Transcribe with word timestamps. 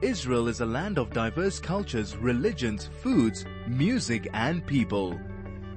Israel 0.00 0.48
is 0.48 0.60
a 0.60 0.66
land 0.66 0.98
of 0.98 1.10
diverse 1.10 1.58
cultures, 1.58 2.16
religions, 2.16 2.90
foods, 3.00 3.44
music, 3.66 4.28
and 4.32 4.66
people. 4.66 5.18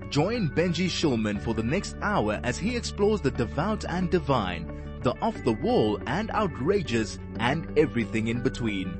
Join 0.09 0.49
Benji 0.49 0.87
Shulman 0.87 1.41
for 1.41 1.53
the 1.53 1.63
next 1.63 1.95
hour 2.01 2.39
as 2.43 2.57
he 2.57 2.75
explores 2.75 3.21
the 3.21 3.31
devout 3.31 3.85
and 3.85 4.09
divine, 4.09 4.99
the 5.01 5.13
off 5.21 5.41
the 5.43 5.53
wall 5.53 5.99
and 6.07 6.31
outrageous, 6.31 7.19
and 7.39 7.77
everything 7.77 8.27
in 8.27 8.41
between. 8.41 8.97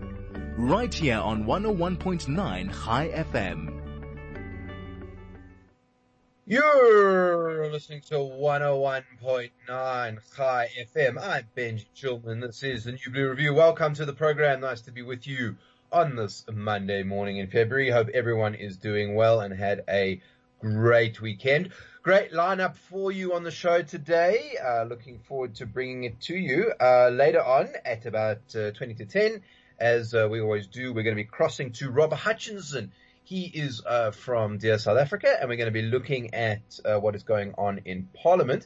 Right 0.58 0.94
here 0.94 1.20
on 1.20 1.46
101.9 1.46 2.86
Chai 2.86 3.10
FM. 3.10 3.77
You're 6.50 7.70
listening 7.70 8.00
to 8.08 8.16
101.9 8.16 9.52
Chai 9.68 10.70
FM. 10.80 11.22
I'm 11.22 11.44
Benji 11.58 11.88
Shulman. 11.94 12.40
This 12.40 12.64
is 12.64 12.86
the 12.86 12.94
New 12.94 13.12
Blue 13.12 13.30
Review. 13.32 13.54
Welcome 13.54 13.94
to 13.96 14.06
the 14.06 14.14
program. 14.14 14.62
Nice 14.62 14.80
to 14.84 14.94
be 14.94 15.02
with 15.02 15.28
you 15.28 15.58
on 15.92 16.16
this 16.16 16.46
Monday 16.50 17.04
morning 17.04 17.36
in 17.36 17.48
February. 17.48 17.90
Hope 17.90 18.08
everyone 18.14 18.56
is 18.56 18.78
doing 18.78 19.14
well 19.16 19.42
and 19.42 19.54
had 19.54 19.84
a 19.90 20.22
great 20.62 21.20
weekend. 21.20 21.74
Great 22.02 22.32
lineup 22.32 22.78
for 22.78 23.12
you 23.12 23.34
on 23.34 23.44
the 23.44 23.52
show 23.52 23.82
today. 23.82 24.56
Uh, 24.66 24.84
looking 24.84 25.20
forward 25.20 25.54
to 25.56 25.66
bringing 25.66 26.06
it 26.06 26.22
to 26.22 26.38
you 26.38 26.72
uh, 26.80 27.10
later 27.10 27.44
on 27.44 27.68
at 27.84 28.06
about 28.06 28.40
uh, 28.56 28.72
20 28.72 28.94
to 28.94 29.06
10. 29.06 29.42
As 29.80 30.14
uh, 30.14 30.30
we 30.32 30.40
always 30.40 30.68
do, 30.68 30.94
we're 30.94 31.04
going 31.04 31.18
to 31.18 31.22
be 31.22 31.28
crossing 31.28 31.74
to 31.74 31.90
Rob 31.90 32.14
Hutchinson 32.14 32.94
he 33.28 33.44
is 33.44 33.82
uh, 33.86 34.12
from 34.12 34.58
Dear 34.58 34.78
South 34.78 34.98
Africa, 34.98 35.28
and 35.38 35.50
we're 35.50 35.58
going 35.58 35.68
to 35.68 35.72
be 35.72 35.82
looking 35.82 36.34
at 36.34 36.62
uh, 36.86 36.98
what 36.98 37.14
is 37.14 37.24
going 37.24 37.56
on 37.58 37.82
in 37.84 38.08
Parliament, 38.24 38.66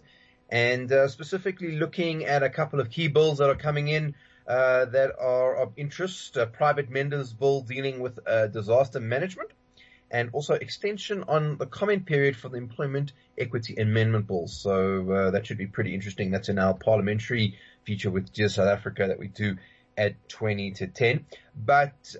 and 0.49 0.91
uh, 0.91 1.07
specifically 1.07 1.79
looking 1.79 2.25
at 2.25 2.43
a 2.43 2.49
couple 2.49 2.79
of 2.79 2.91
key 2.91 3.07
bills 3.07 3.39
that 3.39 3.49
are 3.49 3.55
coming 3.55 3.87
in 3.87 4.13
uh, 4.47 4.85
that 4.85 5.13
are 5.19 5.55
of 5.55 5.71
interest. 5.77 6.37
A 6.37 6.45
private 6.45 6.91
members 6.91 7.33
bill 7.33 7.61
dealing 7.61 8.01
with 8.01 8.19
uh, 8.27 8.47
disaster 8.47 8.99
management, 8.99 9.49
and 10.11 10.29
also 10.31 10.53
extension 10.53 11.23
on 11.27 11.57
the 11.57 11.65
comment 11.65 12.05
period 12.05 12.37
for 12.37 12.49
the 12.49 12.57
employment 12.57 13.13
equity 13.39 13.77
amendment 13.77 14.27
bills. 14.27 14.55
So 14.55 15.11
uh, 15.11 15.31
that 15.31 15.47
should 15.47 15.57
be 15.57 15.65
pretty 15.65 15.95
interesting. 15.95 16.29
That's 16.29 16.49
in 16.49 16.59
our 16.59 16.75
parliamentary 16.75 17.57
feature 17.83 18.11
with 18.11 18.31
Dear 18.31 18.49
South 18.49 18.67
Africa 18.67 19.07
that 19.07 19.17
we 19.17 19.27
do 19.27 19.57
at 19.97 20.29
20 20.29 20.71
to 20.73 20.87
10. 20.87 21.25
But 21.55 22.15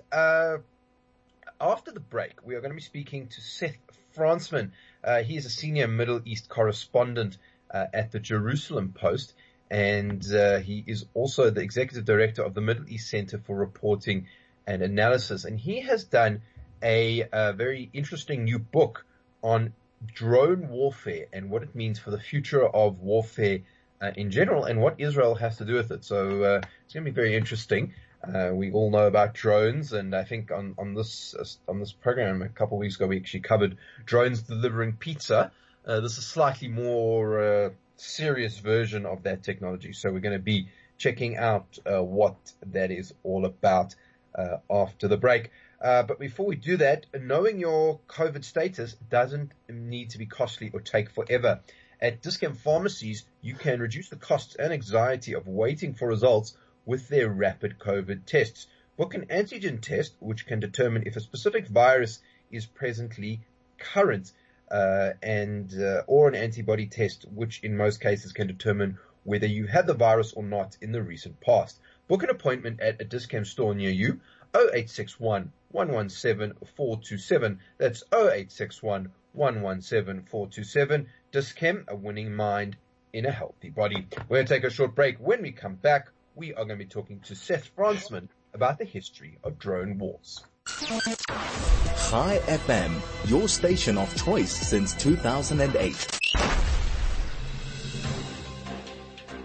after 1.62 1.92
the 1.92 2.00
break, 2.00 2.44
we 2.44 2.56
are 2.56 2.60
going 2.60 2.72
to 2.72 2.76
be 2.76 2.82
speaking 2.82 3.28
to 3.28 3.40
Seth 3.40 3.76
Frantzman. 4.16 4.72
Uh, 5.02 5.22
he 5.22 5.36
is 5.36 5.46
a 5.46 5.50
senior 5.50 5.86
Middle 5.86 6.20
East 6.24 6.48
correspondent 6.48 7.38
uh, 7.70 7.86
at 7.94 8.10
the 8.10 8.18
Jerusalem 8.18 8.92
Post, 8.92 9.32
and 9.70 10.22
uh, 10.34 10.58
he 10.58 10.82
is 10.86 11.06
also 11.14 11.50
the 11.50 11.60
executive 11.60 12.04
director 12.04 12.42
of 12.42 12.54
the 12.54 12.60
Middle 12.60 12.88
East 12.88 13.08
Center 13.08 13.38
for 13.38 13.56
Reporting 13.56 14.26
and 14.66 14.82
Analysis. 14.82 15.44
And 15.44 15.58
he 15.58 15.82
has 15.82 16.02
done 16.02 16.42
a, 16.82 17.28
a 17.32 17.52
very 17.52 17.88
interesting 17.92 18.42
new 18.44 18.58
book 18.58 19.06
on 19.40 19.72
drone 20.12 20.68
warfare 20.68 21.26
and 21.32 21.48
what 21.48 21.62
it 21.62 21.76
means 21.76 21.98
for 22.00 22.10
the 22.10 22.18
future 22.18 22.66
of 22.66 22.98
warfare 22.98 23.60
uh, 24.00 24.10
in 24.16 24.32
general 24.32 24.64
and 24.64 24.80
what 24.80 24.96
Israel 24.98 25.36
has 25.36 25.58
to 25.58 25.64
do 25.64 25.74
with 25.74 25.92
it. 25.92 26.04
So 26.04 26.42
uh, 26.42 26.60
it's 26.84 26.92
going 26.92 27.04
to 27.04 27.10
be 27.10 27.14
very 27.14 27.36
interesting. 27.36 27.94
Uh, 28.22 28.50
we 28.54 28.70
all 28.70 28.90
know 28.90 29.06
about 29.06 29.34
drones, 29.34 29.92
and 29.92 30.14
I 30.14 30.22
think 30.22 30.52
on 30.52 30.74
on 30.78 30.94
this 30.94 31.34
uh, 31.34 31.44
on 31.70 31.80
this 31.80 31.92
program 31.92 32.40
a 32.42 32.48
couple 32.48 32.76
of 32.76 32.80
weeks 32.80 32.94
ago 32.94 33.08
we 33.08 33.16
actually 33.16 33.40
covered 33.40 33.78
drones 34.04 34.42
delivering 34.42 34.92
pizza. 34.92 35.50
Uh, 35.84 36.00
this 36.00 36.18
is 36.18 36.24
slightly 36.24 36.68
more 36.68 37.42
uh, 37.42 37.70
serious 37.96 38.60
version 38.60 39.06
of 39.06 39.24
that 39.24 39.42
technology, 39.42 39.92
so 39.92 40.12
we're 40.12 40.20
going 40.20 40.38
to 40.38 40.42
be 40.42 40.68
checking 40.98 41.36
out 41.36 41.78
uh, 41.84 42.00
what 42.00 42.36
that 42.66 42.92
is 42.92 43.12
all 43.24 43.44
about 43.44 43.96
uh, 44.36 44.58
after 44.70 45.08
the 45.08 45.16
break. 45.16 45.50
but 45.80 46.20
before 46.20 46.46
we 46.46 46.54
do 46.54 46.76
that, 46.76 47.06
knowing 47.20 47.58
your 47.58 47.98
COVID 48.06 48.44
status 48.44 48.94
doesn't 49.10 49.50
need 49.68 50.10
to 50.10 50.18
be 50.18 50.26
costly 50.26 50.70
or 50.72 50.80
take 50.80 51.10
forever. 51.10 51.58
At 52.00 52.22
Dis-Chem 52.22 52.54
pharmacies, 52.54 53.24
you 53.40 53.56
can 53.56 53.80
reduce 53.80 54.08
the 54.08 54.16
costs 54.16 54.54
and 54.54 54.72
anxiety 54.72 55.34
of 55.34 55.48
waiting 55.48 55.94
for 55.94 56.06
results 56.06 56.56
with 56.84 57.08
their 57.08 57.28
rapid 57.28 57.78
COVID 57.78 58.26
tests. 58.26 58.66
Book 58.96 59.14
an 59.14 59.26
antigen 59.26 59.80
test 59.80 60.14
which 60.20 60.46
can 60.46 60.60
determine 60.60 61.04
if 61.06 61.16
a 61.16 61.20
specific 61.20 61.66
virus 61.66 62.20
is 62.50 62.66
presently 62.66 63.40
current, 63.78 64.32
uh, 64.70 65.10
and 65.22 65.72
uh, 65.78 66.02
or 66.06 66.28
an 66.28 66.34
antibody 66.34 66.86
test 66.86 67.26
which 67.32 67.60
in 67.62 67.76
most 67.76 68.00
cases 68.00 68.32
can 68.32 68.46
determine 68.46 68.98
whether 69.24 69.46
you 69.46 69.66
had 69.66 69.86
the 69.86 69.94
virus 69.94 70.32
or 70.32 70.42
not 70.42 70.76
in 70.80 70.92
the 70.92 71.02
recent 71.02 71.40
past. 71.40 71.78
Book 72.08 72.22
an 72.22 72.30
appointment 72.30 72.80
at 72.80 73.00
a 73.00 73.04
Dis-Chem 73.04 73.44
store 73.44 73.74
near 73.74 73.90
you. 73.90 74.20
0861 74.54 75.52
117 75.70 76.56
427. 76.76 77.60
That's 77.78 78.02
0861 78.12 79.12
117 79.32 80.24
427. 80.24 81.06
Dis-Chem, 81.30 81.84
a 81.88 81.96
winning 81.96 82.34
mind 82.34 82.76
in 83.12 83.24
a 83.24 83.30
healthy 83.30 83.70
body. 83.70 84.06
We're 84.28 84.38
going 84.38 84.46
to 84.46 84.54
take 84.54 84.64
a 84.64 84.70
short 84.70 84.94
break. 84.94 85.18
When 85.18 85.42
we 85.42 85.52
come 85.52 85.76
back, 85.76 86.08
we 86.34 86.52
are 86.52 86.64
going 86.64 86.78
to 86.78 86.84
be 86.84 86.86
talking 86.86 87.20
to 87.20 87.34
Seth 87.34 87.74
Frantzman 87.76 88.28
about 88.54 88.78
the 88.78 88.84
history 88.84 89.38
of 89.44 89.58
drone 89.58 89.98
wars. 89.98 90.42
Chai 90.66 92.38
FM, 92.46 93.30
your 93.30 93.48
station 93.48 93.98
of 93.98 94.14
choice 94.16 94.52
since 94.52 94.94
2008. 94.94 95.92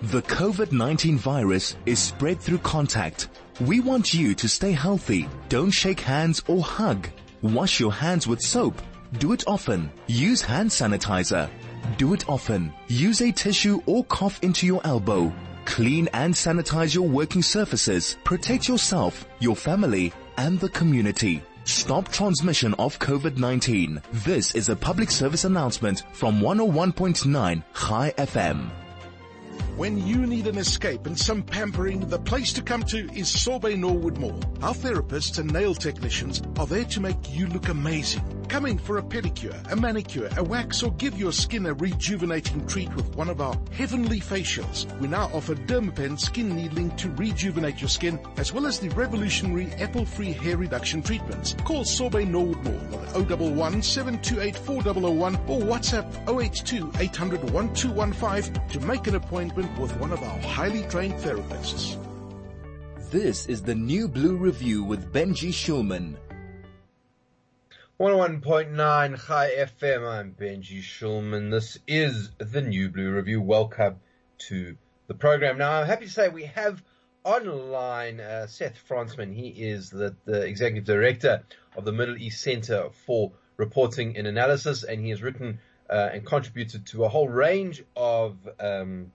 The 0.03 0.21
COVID-19 0.21 1.17
virus 1.17 1.75
is 1.85 1.99
spread 1.99 2.39
through 2.39 2.59
contact. 2.59 3.29
We 3.59 3.79
want 3.79 4.13
you 4.13 4.35
to 4.35 4.47
stay 4.47 4.71
healthy. 4.71 5.27
Don't 5.49 5.71
shake 5.71 5.99
hands 5.99 6.43
or 6.47 6.61
hug. 6.61 7.09
Wash 7.41 7.79
your 7.79 7.91
hands 7.91 8.27
with 8.27 8.41
soap. 8.41 8.81
Do 9.19 9.33
it 9.33 9.43
often. 9.47 9.91
Use 10.07 10.41
hand 10.41 10.69
sanitizer. 10.69 11.49
Do 11.97 12.13
it 12.13 12.29
often. 12.29 12.71
Use 12.87 13.21
a 13.21 13.31
tissue 13.31 13.81
or 13.85 14.05
cough 14.05 14.39
into 14.43 14.65
your 14.65 14.81
elbow. 14.85 15.33
Clean 15.67 16.07
and 16.13 16.33
sanitize 16.33 16.95
your 16.95 17.07
working 17.07 17.43
surfaces. 17.43 18.17
Protect 18.23 18.69
yourself, 18.69 19.27
your 19.39 19.55
family, 19.55 20.13
and 20.37 20.57
the 20.61 20.69
community. 20.69 21.43
Stop 21.65 22.07
transmission 22.07 22.73
of 22.75 22.97
COVID-19. 22.99 24.01
This 24.23 24.55
is 24.55 24.69
a 24.69 24.75
public 24.77 25.11
service 25.11 25.43
announcement 25.43 26.03
from 26.13 26.39
101.9 26.39 27.63
Chai 27.75 28.13
FM. 28.17 28.69
When 29.75 30.07
you 30.07 30.25
need 30.25 30.47
an 30.47 30.57
escape 30.57 31.05
and 31.05 31.19
some 31.19 31.43
pampering, 31.43 31.99
the 31.99 32.17
place 32.17 32.53
to 32.53 32.63
come 32.63 32.83
to 32.83 33.11
is 33.13 33.29
Sorbet 33.29 33.75
Norwood 33.75 34.17
Mall. 34.17 34.41
Our 34.63 34.73
therapists 34.73 35.37
and 35.37 35.51
nail 35.51 35.75
technicians 35.75 36.41
are 36.57 36.65
there 36.65 36.85
to 36.85 37.01
make 37.01 37.17
you 37.29 37.47
look 37.47 37.67
amazing. 37.67 38.23
Come 38.49 38.65
in 38.65 38.77
for 38.77 38.97
a 38.97 39.03
pedicure, 39.03 39.55
a 39.71 39.75
manicure, 39.75 40.29
a 40.37 40.43
wax, 40.43 40.81
or 40.81 40.91
give 40.93 41.19
your 41.19 41.33
skin 41.33 41.65
a 41.65 41.73
rejuvenating 41.73 42.65
treat 42.65 42.93
with 42.95 43.13
one 43.15 43.29
of 43.29 43.41
our 43.41 43.55
heavenly 43.71 44.21
facials. 44.21 44.85
We 44.99 45.07
now 45.07 45.29
offer 45.33 45.53
Dermapen 45.53 46.17
skin 46.19 46.55
needling 46.55 46.95
to 46.97 47.09
rejuvenate 47.11 47.81
your 47.81 47.89
skin, 47.89 48.19
as 48.37 48.53
well 48.53 48.65
as 48.65 48.79
the 48.79 48.89
revolutionary 48.89 49.71
apple-free 49.73 50.31
hair 50.31 50.57
reduction 50.57 51.01
treatments. 51.01 51.55
Call 51.65 51.83
Sorbet 51.83 52.25
Norwood 52.25 52.63
Mall 52.63 52.97
on 53.15 53.25
011 53.27 53.81
728 53.81 54.55
4001 54.55 55.35
or 55.47 55.59
WhatsApp 55.59 56.41
082 56.41 56.91
800 56.99 57.51
1215 57.51 58.69
to 58.69 58.79
make 58.87 59.07
an 59.07 59.15
appointment 59.15 59.77
with 59.77 59.95
one 59.97 60.11
of 60.11 60.23
our 60.23 60.39
highly 60.39 60.83
trained 60.83 61.15
therapists. 61.15 61.97
This 63.11 63.45
is 63.47 63.61
the 63.61 63.75
New 63.75 64.07
Blue 64.07 64.37
Review 64.37 64.83
with 64.83 65.11
Benji 65.13 65.49
Shulman. 65.49 66.15
101.9 67.99 69.25
Chai 69.25 69.49
FM. 69.57 70.07
I'm 70.07 70.35
Benji 70.39 70.83
Shulman. 70.83 71.49
This 71.49 71.79
is 71.87 72.29
the 72.37 72.61
New 72.61 72.89
Blue 72.89 73.09
Review. 73.09 73.41
Welcome 73.41 73.95
to 74.49 74.77
the 75.07 75.15
program. 75.15 75.57
Now, 75.57 75.71
I'm 75.71 75.87
happy 75.87 76.05
to 76.05 76.11
say 76.11 76.29
we 76.29 76.43
have 76.43 76.83
online 77.23 78.19
uh, 78.19 78.45
Seth 78.45 78.77
Frantzman. 78.87 79.33
He 79.33 79.47
is 79.47 79.89
the, 79.89 80.15
the 80.25 80.41
executive 80.41 80.85
director 80.85 81.43
of 81.75 81.85
the 81.85 81.91
Middle 81.91 82.17
East 82.17 82.43
Center 82.43 82.89
for 83.07 83.31
Reporting 83.57 84.15
and 84.15 84.27
Analysis, 84.27 84.83
and 84.83 85.01
he 85.01 85.09
has 85.09 85.23
written 85.23 85.57
uh, 85.89 86.09
and 86.13 86.23
contributed 86.23 86.85
to 86.87 87.03
a 87.03 87.09
whole 87.09 87.27
range 87.27 87.83
of, 87.95 88.37
um, 88.59 89.11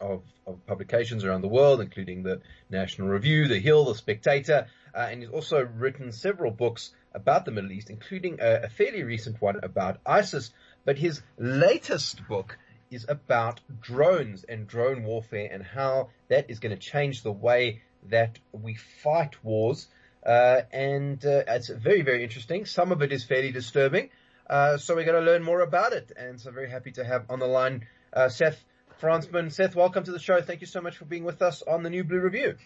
of, 0.00 0.24
of 0.48 0.66
publications 0.66 1.24
around 1.24 1.42
the 1.42 1.48
world, 1.48 1.80
including 1.80 2.24
the 2.24 2.40
National 2.70 3.06
Review, 3.06 3.46
The 3.46 3.60
Hill, 3.60 3.84
The 3.84 3.94
Spectator, 3.94 4.66
uh, 4.92 5.06
and 5.10 5.22
he's 5.22 5.30
also 5.30 5.62
written 5.62 6.10
several 6.10 6.50
books 6.50 6.90
about 7.12 7.44
the 7.44 7.50
Middle 7.50 7.72
East, 7.72 7.90
including 7.90 8.38
a, 8.40 8.62
a 8.64 8.68
fairly 8.68 9.02
recent 9.02 9.40
one 9.40 9.60
about 9.62 9.98
ISIS. 10.06 10.52
But 10.84 10.98
his 10.98 11.22
latest 11.38 12.26
book 12.28 12.58
is 12.90 13.06
about 13.08 13.60
drones 13.80 14.44
and 14.44 14.66
drone 14.66 15.04
warfare 15.04 15.48
and 15.50 15.62
how 15.62 16.10
that 16.28 16.50
is 16.50 16.60
going 16.60 16.74
to 16.74 16.80
change 16.80 17.22
the 17.22 17.32
way 17.32 17.82
that 18.08 18.38
we 18.52 18.76
fight 19.02 19.42
wars. 19.44 19.88
Uh, 20.24 20.62
and 20.72 21.24
uh, 21.24 21.42
it's 21.48 21.68
very, 21.68 22.02
very 22.02 22.22
interesting. 22.22 22.64
Some 22.64 22.92
of 22.92 23.02
it 23.02 23.12
is 23.12 23.24
fairly 23.24 23.52
disturbing. 23.52 24.10
Uh, 24.48 24.76
so 24.76 24.94
we're 24.94 25.04
going 25.04 25.24
to 25.24 25.30
learn 25.30 25.42
more 25.42 25.60
about 25.60 25.92
it. 25.92 26.12
And 26.16 26.40
so 26.40 26.50
very 26.50 26.70
happy 26.70 26.92
to 26.92 27.04
have 27.04 27.24
on 27.30 27.38
the 27.38 27.46
line 27.46 27.86
uh, 28.12 28.28
Seth 28.28 28.62
Frantzman. 29.00 29.52
Seth, 29.52 29.74
welcome 29.74 30.04
to 30.04 30.12
the 30.12 30.18
show. 30.18 30.40
Thank 30.40 30.60
you 30.60 30.66
so 30.66 30.80
much 30.80 30.96
for 30.96 31.04
being 31.04 31.24
with 31.24 31.42
us 31.42 31.62
on 31.62 31.82
the 31.82 31.90
New 31.90 32.04
Blue 32.04 32.20
Review. 32.20 32.56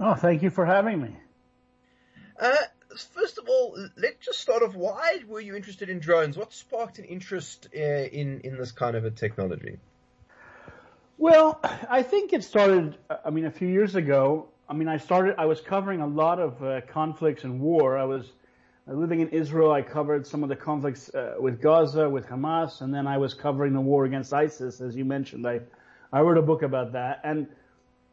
Oh, 0.00 0.14
thank 0.14 0.42
you 0.42 0.50
for 0.50 0.64
having 0.64 1.00
me. 1.00 1.16
First 2.96 3.38
of 3.38 3.48
all, 3.48 3.76
let's 3.96 4.24
just 4.24 4.40
start 4.40 4.62
off. 4.62 4.74
Why 4.74 5.20
were 5.26 5.40
you 5.40 5.56
interested 5.56 5.88
in 5.88 5.98
drones? 5.98 6.36
What 6.36 6.52
sparked 6.52 6.98
an 6.98 7.04
interest 7.04 7.68
uh, 7.74 7.78
in 7.78 8.40
in 8.40 8.56
this 8.56 8.72
kind 8.72 8.96
of 8.96 9.04
a 9.04 9.10
technology? 9.10 9.78
Well, 11.18 11.60
I 11.62 12.02
think 12.02 12.32
it 12.32 12.44
started. 12.44 12.96
I 13.24 13.30
mean, 13.30 13.44
a 13.46 13.50
few 13.50 13.68
years 13.68 13.94
ago. 13.94 14.48
I 14.68 14.74
mean, 14.74 14.88
I 14.88 14.96
started. 14.96 15.34
I 15.38 15.46
was 15.46 15.60
covering 15.60 16.00
a 16.00 16.06
lot 16.06 16.38
of 16.38 16.62
uh, 16.62 16.80
conflicts 16.88 17.44
and 17.44 17.60
war. 17.60 17.98
I 17.98 18.04
was 18.04 18.32
uh, 18.88 18.92
living 18.94 19.20
in 19.20 19.28
Israel. 19.28 19.70
I 19.70 19.82
covered 19.82 20.26
some 20.26 20.42
of 20.42 20.48
the 20.48 20.56
conflicts 20.56 21.14
uh, 21.14 21.34
with 21.38 21.60
Gaza, 21.60 22.08
with 22.08 22.26
Hamas, 22.26 22.80
and 22.80 22.92
then 22.92 23.06
I 23.06 23.18
was 23.18 23.34
covering 23.34 23.72
the 23.72 23.80
war 23.80 24.04
against 24.04 24.32
ISIS, 24.32 24.80
as 24.80 24.96
you 24.96 25.04
mentioned. 25.04 25.46
I 25.46 25.60
I 26.12 26.20
wrote 26.20 26.38
a 26.38 26.42
book 26.42 26.62
about 26.62 26.92
that, 26.92 27.20
and 27.24 27.46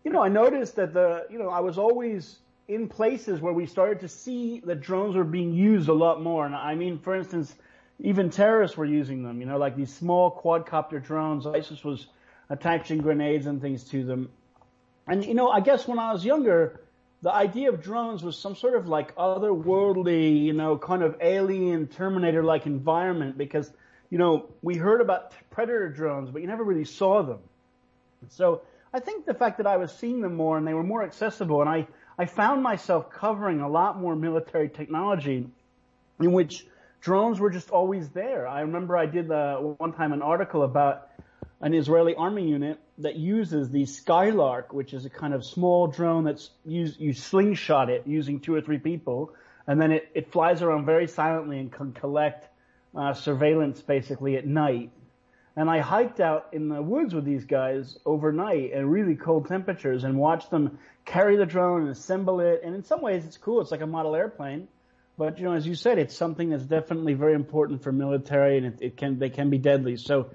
you 0.04 0.12
know, 0.12 0.22
I 0.22 0.30
noticed 0.30 0.76
that 0.76 0.94
the 0.94 1.26
you 1.30 1.40
know 1.40 1.50
I 1.50 1.60
was 1.60 1.78
always 1.78 2.40
in 2.70 2.88
places 2.88 3.42
where 3.42 3.52
we 3.52 3.66
started 3.66 4.02
to 4.02 4.08
see 4.08 4.62
that 4.64 4.80
drones 4.80 5.16
were 5.16 5.24
being 5.24 5.54
used 5.54 5.90
a 5.90 5.94
lot 5.94 6.22
more. 6.22 6.46
And 6.46 6.56
I 6.56 6.76
mean, 6.76 7.00
for 7.00 7.16
instance, 7.16 7.54
even 8.00 8.30
terrorists 8.30 8.78
were 8.78 8.86
using 8.86 9.24
them. 9.24 9.42
You 9.42 9.48
know, 9.48 9.58
like 9.58 9.76
these 9.76 9.92
small 9.92 10.40
quadcopter 10.40 11.04
drones. 11.04 11.48
ISIS 11.48 11.84
was 11.84 12.06
attaching 12.48 13.00
grenades 13.00 13.48
and 13.48 13.60
things 13.60 13.84
to 13.86 14.06
them. 14.06 14.30
And 15.08 15.26
you 15.26 15.34
know, 15.34 15.50
I 15.50 15.62
guess 15.62 15.88
when 15.88 15.98
I 15.98 16.14
was 16.14 16.24
younger, 16.24 16.80
the 17.24 17.34
idea 17.34 17.70
of 17.70 17.82
drones 17.82 18.24
was 18.24 18.38
some 18.38 18.56
sort 18.56 18.76
of 18.76 18.88
like 18.88 19.16
otherworldly, 19.16 20.44
you 20.44 20.54
know, 20.54 20.78
kind 20.78 21.02
of 21.02 21.18
alien 21.22 21.88
Terminator-like 21.88 22.68
environment 22.68 23.36
because, 23.36 23.70
you 24.12 24.20
know, 24.20 24.46
we 24.62 24.76
heard 24.76 25.02
about 25.02 25.34
predator 25.50 25.90
drones, 25.90 26.30
but 26.30 26.44
you 26.44 26.48
never 26.48 26.64
really 26.64 26.86
saw 26.86 27.24
them. 27.24 27.40
So 28.30 28.62
I 28.94 29.00
think 29.00 29.26
the 29.26 29.34
fact 29.34 29.58
that 29.58 29.66
I 29.66 29.78
was 29.78 29.92
seeing 29.92 30.22
them 30.22 30.36
more 30.36 30.56
and 30.58 30.68
they 30.68 30.76
were 30.76 30.84
more 30.84 31.04
accessible 31.04 31.62
and 31.62 31.70
I, 31.70 31.88
I 32.20 32.26
found 32.26 32.62
myself 32.62 33.10
covering 33.10 33.62
a 33.62 33.70
lot 33.70 33.98
more 33.98 34.14
military 34.14 34.68
technology 34.68 35.48
in 36.20 36.32
which 36.34 36.68
drones 37.00 37.40
were 37.40 37.50
just 37.50 37.70
always 37.70 38.10
there. 38.10 38.46
I 38.46 38.60
remember 38.60 38.98
I 38.98 39.06
did 39.06 39.30
the, 39.30 39.74
one 39.78 39.94
time 39.94 40.12
an 40.12 40.22
article 40.22 40.64
about 40.64 41.08
an 41.62 41.74
Israeli 41.74 42.16
army 42.16 42.50
unit 42.50 42.78
that 42.98 43.16
uses 43.16 43.70
the 43.70 43.86
Skylark, 43.86 44.74
which 44.74 44.94
is 44.94 45.06
a 45.06 45.10
kind 45.10 45.34
of 45.34 45.46
small 45.46 45.88
drone 45.88 46.26
that's 46.26 46.50
used, 46.66 47.00
you 47.00 47.14
slingshot 47.14 47.90
it 47.90 48.04
using 48.06 48.42
two 48.42 48.54
or 48.54 48.60
three 48.60 48.80
people, 48.80 49.34
and 49.66 49.82
then 49.82 49.94
it, 49.94 50.10
it 50.14 50.30
flies 50.30 50.62
around 50.62 50.86
very 50.86 51.08
silently 51.08 51.58
and 51.58 51.72
can 51.72 51.94
collect 51.94 52.50
uh, 52.98 53.14
surveillance 53.14 53.82
basically 53.82 54.36
at 54.36 54.46
night. 54.46 54.92
And 55.60 55.70
I 55.70 55.80
hiked 55.80 56.22
out 56.22 56.48
in 56.54 56.70
the 56.70 56.82
woods 56.82 57.14
with 57.14 57.26
these 57.26 57.44
guys 57.44 57.98
overnight 58.06 58.72
in 58.72 58.90
really 58.90 59.16
cold 59.16 59.50
temperatures 59.50 60.06
and 60.06 60.18
watched 60.18 60.52
them 60.52 60.80
carry 61.04 61.36
the 61.36 61.46
drone 61.46 61.82
and 61.82 61.90
assemble 61.90 62.40
it. 62.40 62.62
And 62.64 62.74
in 62.74 62.86
some 62.86 63.02
ways 63.02 63.26
it's 63.26 63.36
cool. 63.36 63.60
It's 63.60 63.70
like 63.70 63.82
a 63.82 63.86
model 63.86 64.16
airplane. 64.16 64.70
But 65.18 65.38
you 65.38 65.44
know, 65.44 65.52
as 65.52 65.68
you 65.68 65.76
said, 65.76 65.98
it's 65.98 66.16
something 66.16 66.52
that's 66.52 66.64
definitely 66.64 67.14
very 67.14 67.34
important 67.34 67.84
for 67.84 67.92
military 67.92 68.56
and 68.58 68.68
it, 68.68 68.78
it 68.80 68.96
can, 68.96 69.20
they 69.20 69.30
can 69.30 69.50
be 69.50 69.58
deadly. 69.58 69.98
So 69.98 70.30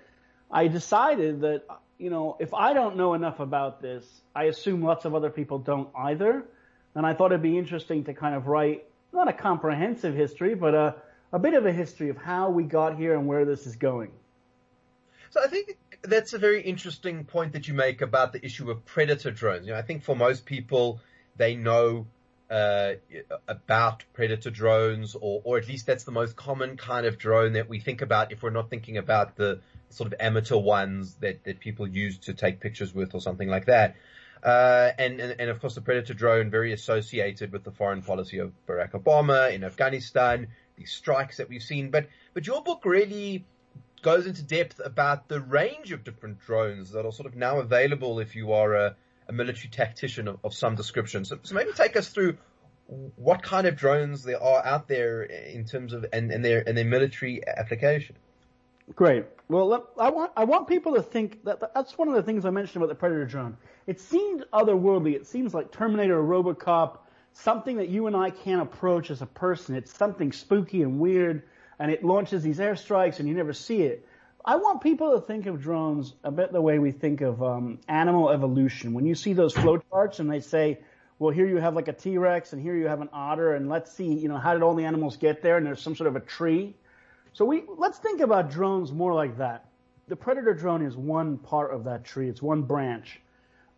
I 0.51 0.69
decided 0.69 1.41
that, 1.41 1.63
you 1.97 2.11
know, 2.11 2.37
if 2.39 2.53
I 2.53 2.75
don't 2.75 2.99
know 2.99 3.15
enough 3.15 3.41
about 3.41 3.81
this, 3.81 4.05
I 4.35 4.45
assume 4.45 4.83
lots 4.83 5.07
of 5.07 5.15
other 5.15 5.31
people 5.31 5.59
don't 5.59 5.89
either. 5.97 6.45
And 6.95 7.07
I 7.07 7.15
thought 7.15 7.33
it'd 7.33 7.41
be 7.41 7.57
interesting 7.57 8.05
to 8.05 8.13
kind 8.13 8.35
of 8.35 8.47
write, 8.47 8.85
not 9.11 9.29
a 9.29 9.33
comprehensive 9.33 10.15
history, 10.15 10.55
but 10.55 10.75
a, 10.75 10.97
a 11.33 11.39
bit 11.39 11.55
of 11.55 11.65
a 11.65 11.73
history 11.73 12.11
of 12.11 12.19
how 12.19 12.51
we 12.51 12.65
got 12.65 12.99
here 12.99 13.15
and 13.15 13.27
where 13.27 13.47
this 13.47 13.67
is 13.67 13.77
going. 13.77 14.11
So 15.31 15.43
I 15.43 15.49
think 15.49 15.77
that's 16.03 16.33
a 16.33 16.39
very 16.39 16.63
interesting 16.63 17.25
point 17.25 17.53
that 17.53 17.67
you 17.69 17.75
make 17.75 18.03
about 18.03 18.33
the 18.33 18.45
issue 18.45 18.71
of 18.71 18.85
predator 18.85 19.31
drones. 19.31 19.67
You 19.67 19.73
know, 19.73 19.79
I 19.79 19.83
think 19.83 20.03
for 20.03 20.15
most 20.15 20.47
people, 20.47 21.01
they 21.37 21.57
know 21.57 22.07
uh, 22.51 22.93
about 23.49 24.05
predator 24.13 24.51
drones, 24.51 25.15
or 25.15 25.41
or 25.45 25.59
at 25.59 25.67
least 25.69 25.87
that's 25.87 26.05
the 26.05 26.13
most 26.13 26.37
common 26.37 26.77
kind 26.77 27.07
of 27.07 27.19
drone 27.19 27.55
that 27.55 27.69
we 27.69 27.81
think 27.81 28.03
about 28.03 28.33
if 28.33 28.43
we're 28.43 28.51
not 28.51 28.71
thinking 28.71 28.99
about 28.99 29.37
the 29.37 29.61
sort 29.89 30.13
of 30.13 30.15
amateur 30.21 30.57
ones 30.57 31.15
that 31.17 31.45
that 31.45 31.61
people 31.61 31.89
use 31.89 32.19
to 32.19 32.35
take 32.35 32.61
pictures 32.61 32.95
with 32.95 33.15
or 33.15 33.21
something 33.21 33.49
like 33.49 33.67
that. 33.67 33.97
Uh, 34.45 34.93
and, 34.99 35.21
and, 35.21 35.41
and 35.41 35.49
of 35.49 35.59
course 35.59 35.75
the 35.75 35.81
Predator 35.81 36.13
drone 36.13 36.51
very 36.51 36.75
associated 36.75 37.51
with 37.51 37.65
the 37.65 37.71
foreign 37.71 38.03
policy 38.03 38.39
of 38.39 38.53
Barack 38.69 38.91
Obama 38.91 39.51
in 39.51 39.65
Afghanistan, 39.65 40.49
these 40.77 40.93
strikes 40.93 41.39
that 41.39 41.49
we've 41.49 41.63
seen. 41.63 41.91
But, 41.91 42.09
but 42.35 42.47
your 42.47 42.63
book 42.63 42.85
really 42.85 43.47
goes 44.05 44.27
into 44.27 44.43
depth 44.43 44.81
about 44.85 45.29
the 45.29 45.41
range 45.41 45.91
of 45.91 46.05
different 46.05 46.39
drones 46.39 46.93
that 46.93 47.05
are 47.05 47.11
sort 47.11 47.27
of 47.27 47.35
now 47.35 47.59
available 47.59 48.21
if 48.21 48.37
you 48.37 48.53
are 48.53 48.75
a, 48.75 48.97
a 49.29 49.33
military 49.33 49.71
tactician 49.71 50.29
of, 50.29 50.39
of 50.45 50.55
some 50.55 50.77
description. 50.77 51.25
So, 51.25 51.39
so 51.43 51.55
maybe 51.55 51.73
take 51.73 51.97
us 51.97 52.09
through 52.09 52.37
what 53.17 53.43
kind 53.43 53.67
of 53.67 53.77
drones 53.77 54.23
there 54.23 54.41
are 54.41 54.65
out 54.65 54.89
there 54.89 55.23
in 55.23 55.65
terms 55.65 55.95
of 55.95 56.05
and, 56.13 56.31
and 56.31 56.45
their 56.45 56.63
and 56.69 56.77
their 56.77 56.85
military 56.85 57.41
application. 57.49 58.17
Great. 58.95 59.25
Well, 59.49 59.89
I 59.99 60.11
want 60.11 60.33
I 60.37 60.45
want 60.45 60.69
people 60.69 60.95
to 60.97 61.03
think 61.03 61.43
that 61.45 61.59
that's 61.75 61.97
one 61.97 62.09
of 62.09 62.15
the 62.15 62.23
things 62.23 62.45
I 62.45 62.51
mentioned 62.51 62.77
about 62.83 62.91
the 62.91 62.95
Predator 62.95 63.25
drone. 63.25 63.57
It 63.87 64.01
seemed 64.01 64.45
otherworldly. 64.53 65.15
It 65.15 65.27
seems 65.27 65.55
like 65.55 65.73
Terminator 65.73 66.19
or 66.19 66.23
RoboCop, 66.23 66.99
something 67.33 67.79
that 67.79 67.89
you 67.89 68.07
and 68.07 68.15
I 68.15 68.29
can't 68.29 68.61
approach 68.61 69.11
as 69.11 69.23
a 69.23 69.27
person. 69.27 69.75
It's 69.75 69.97
something 69.97 70.31
spooky 70.33 70.83
and 70.83 71.01
weird, 71.01 71.45
and 71.79 71.91
it 71.91 72.05
launches 72.05 72.43
these 72.43 72.59
airstrikes, 72.59 73.19
and 73.19 73.29
you 73.29 73.35
never 73.35 73.53
see 73.53 73.83
it. 73.83 74.07
I 74.47 74.57
want 74.57 74.83
people 74.83 75.19
to 75.19 75.27
think 75.27 75.47
of 75.47 75.63
drones 75.63 76.13
a 76.23 76.31
bit 76.31 76.53
the 76.53 76.61
way 76.61 76.79
we 76.79 76.93
think 76.93 77.23
of 77.23 77.43
um, 77.43 77.79
animal 77.89 78.29
evolution. 78.29 78.93
When 78.93 79.07
you 79.07 79.15
see 79.15 79.33
those 79.33 79.55
flowcharts 79.55 80.19
and 80.19 80.31
they 80.31 80.41
say, 80.41 80.81
well, 81.19 81.33
here 81.33 81.47
you 81.47 81.57
have 81.57 81.75
like 81.75 81.89
a 81.89 81.95
T-Rex 81.95 82.53
and 82.53 82.61
here 82.61 82.77
you 82.77 82.87
have 82.87 83.01
an 83.01 83.09
otter 83.15 83.55
and 83.55 83.71
let's 83.71 83.91
see, 83.93 84.13
you 84.13 84.29
know, 84.29 84.37
how 84.37 84.53
did 84.53 84.63
all 84.63 84.75
the 84.75 84.85
animals 84.85 85.17
get 85.17 85.41
there? 85.41 85.57
And 85.57 85.65
there's 85.65 85.81
some 85.81 85.97
sort 85.97 86.09
of 86.09 86.17
a 86.17 86.21
tree. 86.21 86.75
So 87.33 87.47
we, 87.47 87.63
let's 87.79 87.97
think 87.97 88.21
about 88.21 88.51
drones 88.51 88.93
more 88.93 89.15
like 89.15 89.39
that. 89.39 89.71
The 90.09 90.17
Predator 90.17 90.53
drone 90.53 90.85
is 90.85 90.95
one 90.95 91.39
part 91.39 91.73
of 91.73 91.85
that 91.85 92.05
tree. 92.05 92.29
It's 92.29 92.43
one 92.43 92.63
branch. 92.63 93.21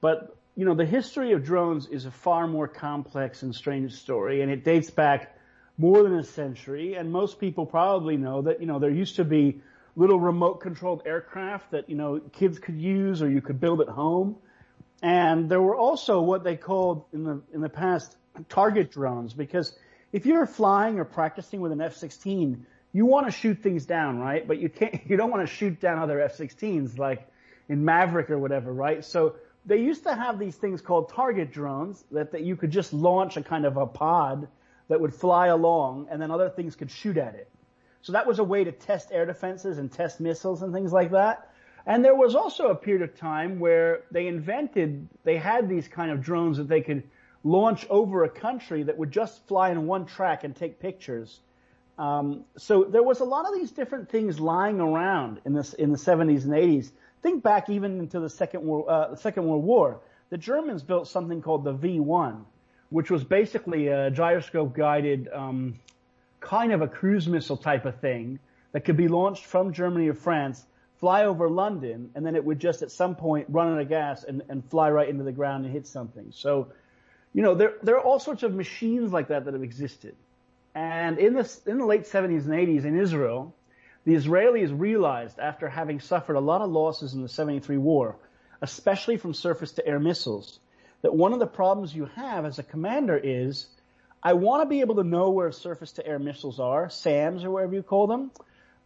But, 0.00 0.36
you 0.56 0.64
know, 0.64 0.74
the 0.74 0.84
history 0.84 1.30
of 1.30 1.44
drones 1.44 1.86
is 1.86 2.06
a 2.06 2.10
far 2.10 2.48
more 2.48 2.66
complex 2.66 3.44
and 3.44 3.54
strange 3.54 3.92
story 3.92 4.42
and 4.42 4.50
it 4.50 4.64
dates 4.64 4.90
back 4.90 5.38
more 5.78 6.02
than 6.02 6.14
a 6.14 6.24
century. 6.24 6.94
And 6.94 7.12
most 7.12 7.38
people 7.38 7.66
probably 7.66 8.16
know 8.16 8.42
that, 8.42 8.60
you 8.60 8.66
know, 8.66 8.78
there 8.78 8.90
used 8.90 9.16
to 9.16 9.24
be 9.24 9.60
little 9.94 10.20
remote 10.20 10.60
controlled 10.60 11.02
aircraft 11.06 11.70
that, 11.72 11.88
you 11.88 11.96
know, 11.96 12.20
kids 12.32 12.58
could 12.58 12.78
use 12.78 13.22
or 13.22 13.30
you 13.30 13.40
could 13.40 13.60
build 13.60 13.80
at 13.80 13.88
home. 13.88 14.36
And 15.02 15.48
there 15.48 15.60
were 15.60 15.76
also 15.76 16.20
what 16.20 16.44
they 16.44 16.56
called 16.56 17.04
in 17.12 17.24
the, 17.24 17.42
in 17.52 17.60
the 17.60 17.68
past 17.68 18.16
target 18.48 18.90
drones 18.90 19.32
because 19.32 19.76
if 20.12 20.26
you're 20.26 20.46
flying 20.46 20.98
or 20.98 21.04
practicing 21.04 21.60
with 21.60 21.72
an 21.72 21.80
F-16, 21.80 22.60
you 22.92 23.04
want 23.04 23.26
to 23.26 23.32
shoot 23.32 23.62
things 23.62 23.84
down, 23.84 24.18
right? 24.18 24.46
But 24.46 24.58
you 24.58 24.68
can't, 24.68 25.00
you 25.06 25.16
don't 25.16 25.30
want 25.30 25.46
to 25.46 25.54
shoot 25.54 25.80
down 25.80 25.98
other 25.98 26.20
F-16s 26.20 26.98
like 26.98 27.28
in 27.68 27.84
Maverick 27.84 28.30
or 28.30 28.38
whatever, 28.38 28.72
right? 28.72 29.04
So 29.04 29.36
they 29.66 29.78
used 29.78 30.04
to 30.04 30.14
have 30.14 30.38
these 30.38 30.54
things 30.54 30.80
called 30.80 31.10
target 31.10 31.52
drones 31.52 32.04
that, 32.12 32.32
that 32.32 32.42
you 32.42 32.56
could 32.56 32.70
just 32.70 32.92
launch 32.92 33.36
a 33.36 33.42
kind 33.42 33.66
of 33.66 33.76
a 33.76 33.86
pod 33.86 34.48
that 34.88 35.00
would 35.00 35.14
fly 35.14 35.48
along 35.48 36.08
and 36.10 36.20
then 36.20 36.30
other 36.30 36.48
things 36.48 36.76
could 36.76 36.90
shoot 36.90 37.16
at 37.16 37.34
it. 37.34 37.48
So 38.02 38.12
that 38.12 38.26
was 38.26 38.38
a 38.38 38.44
way 38.44 38.62
to 38.64 38.72
test 38.72 39.08
air 39.10 39.26
defenses 39.26 39.78
and 39.78 39.90
test 39.90 40.20
missiles 40.20 40.62
and 40.62 40.72
things 40.72 40.92
like 40.92 41.10
that. 41.10 41.50
And 41.86 42.04
there 42.04 42.14
was 42.14 42.34
also 42.34 42.68
a 42.68 42.74
period 42.74 43.02
of 43.02 43.16
time 43.16 43.58
where 43.58 44.02
they 44.10 44.26
invented, 44.26 45.08
they 45.24 45.36
had 45.36 45.68
these 45.68 45.86
kind 45.88 46.10
of 46.10 46.20
drones 46.20 46.56
that 46.58 46.68
they 46.68 46.80
could 46.80 47.04
launch 47.44 47.86
over 47.88 48.24
a 48.24 48.28
country 48.28 48.82
that 48.82 48.98
would 48.98 49.12
just 49.12 49.46
fly 49.46 49.70
in 49.70 49.86
one 49.86 50.04
track 50.04 50.42
and 50.42 50.54
take 50.54 50.80
pictures. 50.80 51.40
Um, 51.98 52.44
so 52.56 52.84
there 52.84 53.02
was 53.02 53.20
a 53.20 53.24
lot 53.24 53.46
of 53.46 53.54
these 53.54 53.70
different 53.70 54.10
things 54.10 54.38
lying 54.40 54.80
around 54.80 55.40
in 55.44 55.54
this 55.54 55.72
in 55.74 55.92
the 55.92 55.98
70s 55.98 56.44
and 56.44 56.52
80s. 56.52 56.90
Think 57.22 57.42
back 57.42 57.70
even 57.70 58.00
into 58.00 58.20
the 58.20 58.28
Second 58.28 58.62
World, 58.62 58.88
uh, 58.88 59.08
the 59.10 59.16
Second 59.16 59.46
World 59.46 59.64
War. 59.64 60.00
The 60.28 60.38
Germans 60.38 60.82
built 60.82 61.06
something 61.06 61.40
called 61.40 61.62
the 61.64 61.72
V1, 61.72 62.44
which 62.90 63.10
was 63.10 63.24
basically 63.24 63.88
a 63.88 64.10
gyroscope 64.10 64.74
guided 64.74 65.28
um, 65.32 65.74
kind 66.40 66.72
of 66.72 66.82
a 66.82 66.88
cruise 66.88 67.26
missile 67.26 67.56
type 67.56 67.84
of 67.84 68.00
thing 68.00 68.38
that 68.72 68.84
could 68.84 68.96
be 68.96 69.08
launched 69.08 69.44
from 69.44 69.72
Germany 69.72 70.08
or 70.08 70.14
France, 70.14 70.64
fly 70.98 71.24
over 71.24 71.48
London, 71.48 72.10
and 72.14 72.24
then 72.24 72.36
it 72.36 72.44
would 72.44 72.58
just 72.58 72.82
at 72.82 72.90
some 72.90 73.16
point 73.16 73.46
run 73.48 73.72
out 73.72 73.80
of 73.80 73.88
gas 73.88 74.24
and, 74.24 74.42
and 74.48 74.64
fly 74.70 74.90
right 74.90 75.08
into 75.08 75.24
the 75.24 75.32
ground 75.32 75.64
and 75.64 75.72
hit 75.72 75.86
something. 75.86 76.32
So, 76.32 76.68
you 77.32 77.42
know, 77.42 77.54
there, 77.54 77.74
there 77.82 77.96
are 77.96 78.00
all 78.00 78.18
sorts 78.18 78.42
of 78.42 78.54
machines 78.54 79.12
like 79.12 79.28
that 79.28 79.44
that 79.44 79.54
have 79.54 79.62
existed. 79.62 80.14
And 80.74 81.18
in 81.18 81.34
the, 81.34 81.58
in 81.66 81.78
the 81.78 81.86
late 81.86 82.04
70s 82.04 82.44
and 82.44 82.52
80s 82.52 82.84
in 82.84 82.98
Israel, 82.98 83.54
the 84.04 84.14
Israelis 84.14 84.78
realized 84.78 85.38
after 85.38 85.68
having 85.68 86.00
suffered 86.00 86.36
a 86.36 86.40
lot 86.40 86.60
of 86.60 86.70
losses 86.70 87.14
in 87.14 87.22
the 87.22 87.28
73 87.28 87.76
war, 87.78 88.16
especially 88.62 89.16
from 89.16 89.34
surface 89.34 89.72
to 89.72 89.86
air 89.86 89.98
missiles, 89.98 90.60
that 91.06 91.14
one 91.14 91.32
of 91.32 91.38
the 91.38 91.46
problems 91.46 91.94
you 91.94 92.06
have 92.16 92.44
as 92.44 92.58
a 92.58 92.64
commander 92.64 93.16
is 93.16 93.68
I 94.24 94.32
want 94.32 94.64
to 94.64 94.68
be 94.68 94.80
able 94.80 94.96
to 94.96 95.04
know 95.04 95.30
where 95.30 95.52
surface 95.52 95.92
to 95.92 96.04
air 96.04 96.18
missiles 96.18 96.58
are, 96.58 96.90
SAMs 96.90 97.44
or 97.44 97.50
whatever 97.52 97.76
you 97.76 97.84
call 97.84 98.08
them, 98.08 98.32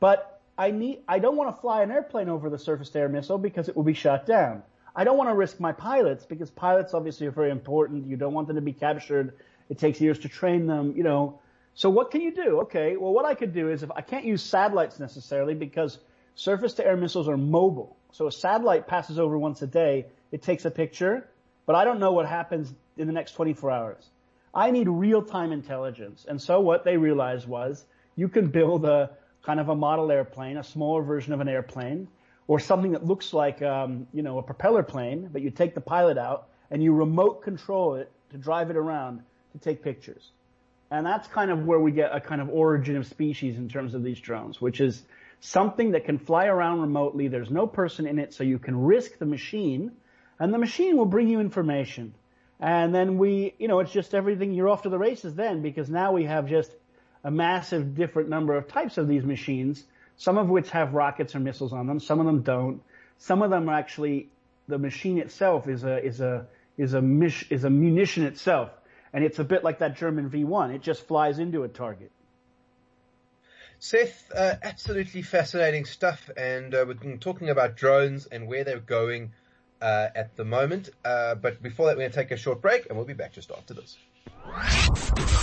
but 0.00 0.38
I 0.58 0.70
need, 0.70 0.98
I 1.08 1.18
don't 1.18 1.34
want 1.36 1.56
to 1.56 1.58
fly 1.62 1.82
an 1.82 1.90
airplane 1.90 2.28
over 2.28 2.50
the 2.50 2.58
surface 2.58 2.90
to 2.90 2.98
air 2.98 3.08
missile 3.08 3.38
because 3.38 3.70
it 3.70 3.74
will 3.74 3.84
be 3.84 3.94
shot 3.94 4.26
down. 4.26 4.62
I 4.94 5.04
don't 5.04 5.16
want 5.16 5.30
to 5.30 5.34
risk 5.34 5.60
my 5.60 5.72
pilots 5.72 6.26
because 6.26 6.50
pilots 6.50 6.92
obviously 6.92 7.26
are 7.26 7.30
very 7.30 7.50
important. 7.50 8.06
You 8.06 8.18
don't 8.18 8.34
want 8.34 8.48
them 8.48 8.56
to 8.56 8.60
be 8.60 8.74
captured 8.74 9.32
It 9.70 9.78
takes 9.78 9.98
years 9.98 10.18
to 10.18 10.28
train 10.28 10.66
them, 10.66 10.92
you 10.98 11.04
know. 11.04 11.40
So 11.72 11.88
what 11.88 12.10
can 12.10 12.20
you 12.20 12.34
do? 12.34 12.60
Okay, 12.64 12.98
well 12.98 13.14
what 13.14 13.24
I 13.24 13.34
could 13.34 13.54
do 13.54 13.70
is 13.70 13.82
if 13.82 13.90
I 13.92 14.02
can't 14.02 14.26
use 14.26 14.42
satellites 14.42 15.00
necessarily 15.00 15.54
because 15.54 15.98
surface 16.34 16.74
to 16.74 16.86
air 16.86 16.98
missiles 16.98 17.30
are 17.30 17.38
mobile. 17.38 17.96
So 18.12 18.26
a 18.26 18.32
satellite 18.32 18.88
passes 18.88 19.18
over 19.18 19.38
once 19.38 19.62
a 19.62 19.66
day, 19.66 20.04
it 20.32 20.42
takes 20.42 20.66
a 20.66 20.70
picture, 20.70 21.26
but 21.70 21.76
I 21.76 21.84
don't 21.84 22.00
know 22.00 22.10
what 22.10 22.26
happens 22.26 22.74
in 22.96 23.06
the 23.06 23.12
next 23.12 23.34
24 23.34 23.70
hours. 23.70 24.04
I 24.52 24.72
need 24.72 24.88
real-time 24.88 25.52
intelligence. 25.52 26.26
And 26.28 26.42
so 26.42 26.58
what 26.58 26.82
they 26.82 26.96
realized 26.96 27.46
was 27.46 27.84
you 28.16 28.28
can 28.28 28.48
build 28.48 28.84
a 28.84 29.10
kind 29.44 29.60
of 29.60 29.68
a 29.68 29.76
model 29.76 30.10
airplane, 30.10 30.56
a 30.56 30.64
smaller 30.64 31.04
version 31.04 31.32
of 31.32 31.40
an 31.40 31.48
airplane, 31.48 32.08
or 32.48 32.58
something 32.58 32.90
that 32.90 33.06
looks 33.06 33.32
like, 33.32 33.62
um, 33.62 34.08
you 34.12 34.20
know, 34.20 34.38
a 34.38 34.42
propeller 34.42 34.82
plane, 34.82 35.28
but 35.32 35.42
you 35.42 35.50
take 35.50 35.76
the 35.76 35.80
pilot 35.80 36.18
out 36.18 36.48
and 36.72 36.82
you 36.82 36.92
remote 36.92 37.44
control 37.44 37.94
it 37.94 38.10
to 38.32 38.36
drive 38.36 38.70
it 38.70 38.76
around 38.76 39.22
to 39.52 39.58
take 39.58 39.80
pictures. 39.84 40.32
And 40.90 41.06
that's 41.06 41.28
kind 41.28 41.52
of 41.52 41.66
where 41.66 41.78
we 41.78 41.92
get 41.92 42.12
a 42.12 42.20
kind 42.20 42.40
of 42.40 42.48
origin 42.48 42.96
of 42.96 43.06
species 43.06 43.56
in 43.56 43.68
terms 43.68 43.94
of 43.94 44.02
these 44.02 44.18
drones, 44.18 44.60
which 44.60 44.80
is 44.80 45.04
something 45.38 45.92
that 45.92 46.04
can 46.04 46.18
fly 46.18 46.46
around 46.46 46.80
remotely. 46.80 47.28
There's 47.28 47.48
no 47.48 47.68
person 47.68 48.08
in 48.08 48.18
it, 48.18 48.34
so 48.34 48.42
you 48.42 48.58
can 48.58 48.76
risk 48.76 49.18
the 49.18 49.26
machine, 49.26 49.92
and 50.40 50.52
the 50.54 50.58
machine 50.58 50.96
will 50.96 51.04
bring 51.06 51.28
you 51.28 51.38
information. 51.38 52.14
And 52.58 52.94
then 52.94 53.18
we, 53.18 53.54
you 53.58 53.68
know, 53.68 53.80
it's 53.80 53.92
just 53.92 54.14
everything, 54.14 54.54
you're 54.54 54.68
off 54.68 54.82
to 54.82 54.88
the 54.88 54.98
races 54.98 55.34
then, 55.34 55.62
because 55.62 55.88
now 55.90 56.12
we 56.12 56.24
have 56.24 56.48
just 56.48 56.70
a 57.22 57.30
massive 57.30 57.94
different 57.94 58.30
number 58.30 58.56
of 58.56 58.66
types 58.66 58.96
of 58.96 59.06
these 59.06 59.24
machines, 59.24 59.84
some 60.16 60.38
of 60.38 60.48
which 60.48 60.70
have 60.70 60.94
rockets 60.94 61.34
or 61.34 61.40
missiles 61.40 61.72
on 61.72 61.86
them, 61.86 62.00
some 62.00 62.18
of 62.20 62.26
them 62.26 62.40
don't. 62.40 62.82
Some 63.18 63.42
of 63.42 63.50
them 63.50 63.68
are 63.68 63.74
actually, 63.74 64.28
the 64.66 64.78
machine 64.78 65.18
itself 65.18 65.68
is 65.68 65.84
a, 65.84 66.02
is 66.02 66.20
a, 66.22 66.46
is 66.78 66.94
a, 66.94 67.02
is 67.50 67.64
a 67.64 67.70
munition 67.70 68.24
itself. 68.24 68.70
And 69.12 69.24
it's 69.24 69.38
a 69.38 69.44
bit 69.44 69.62
like 69.62 69.80
that 69.80 69.96
German 69.96 70.30
V1. 70.30 70.74
It 70.74 70.82
just 70.82 71.06
flies 71.06 71.38
into 71.38 71.64
a 71.64 71.68
target. 71.68 72.10
Seth, 73.78 74.30
uh, 74.34 74.54
absolutely 74.62 75.22
fascinating 75.22 75.84
stuff. 75.84 76.30
And 76.36 76.74
uh, 76.74 76.84
we've 76.86 77.00
been 77.00 77.18
talking 77.18 77.50
about 77.50 77.76
drones 77.76 78.26
and 78.26 78.46
where 78.46 78.64
they're 78.64 78.78
going 78.78 79.32
uh, 79.80 80.08
at 80.14 80.36
the 80.36 80.44
moment. 80.44 80.90
Uh, 81.04 81.34
but 81.34 81.62
before 81.62 81.86
that, 81.86 81.96
we're 81.96 82.02
going 82.02 82.10
to 82.10 82.16
take 82.16 82.30
a 82.30 82.36
short 82.36 82.60
break 82.60 82.86
and 82.86 82.96
we'll 82.96 83.06
be 83.06 83.14
back 83.14 83.32
just 83.32 83.50
after 83.50 83.74
this. 83.74 83.96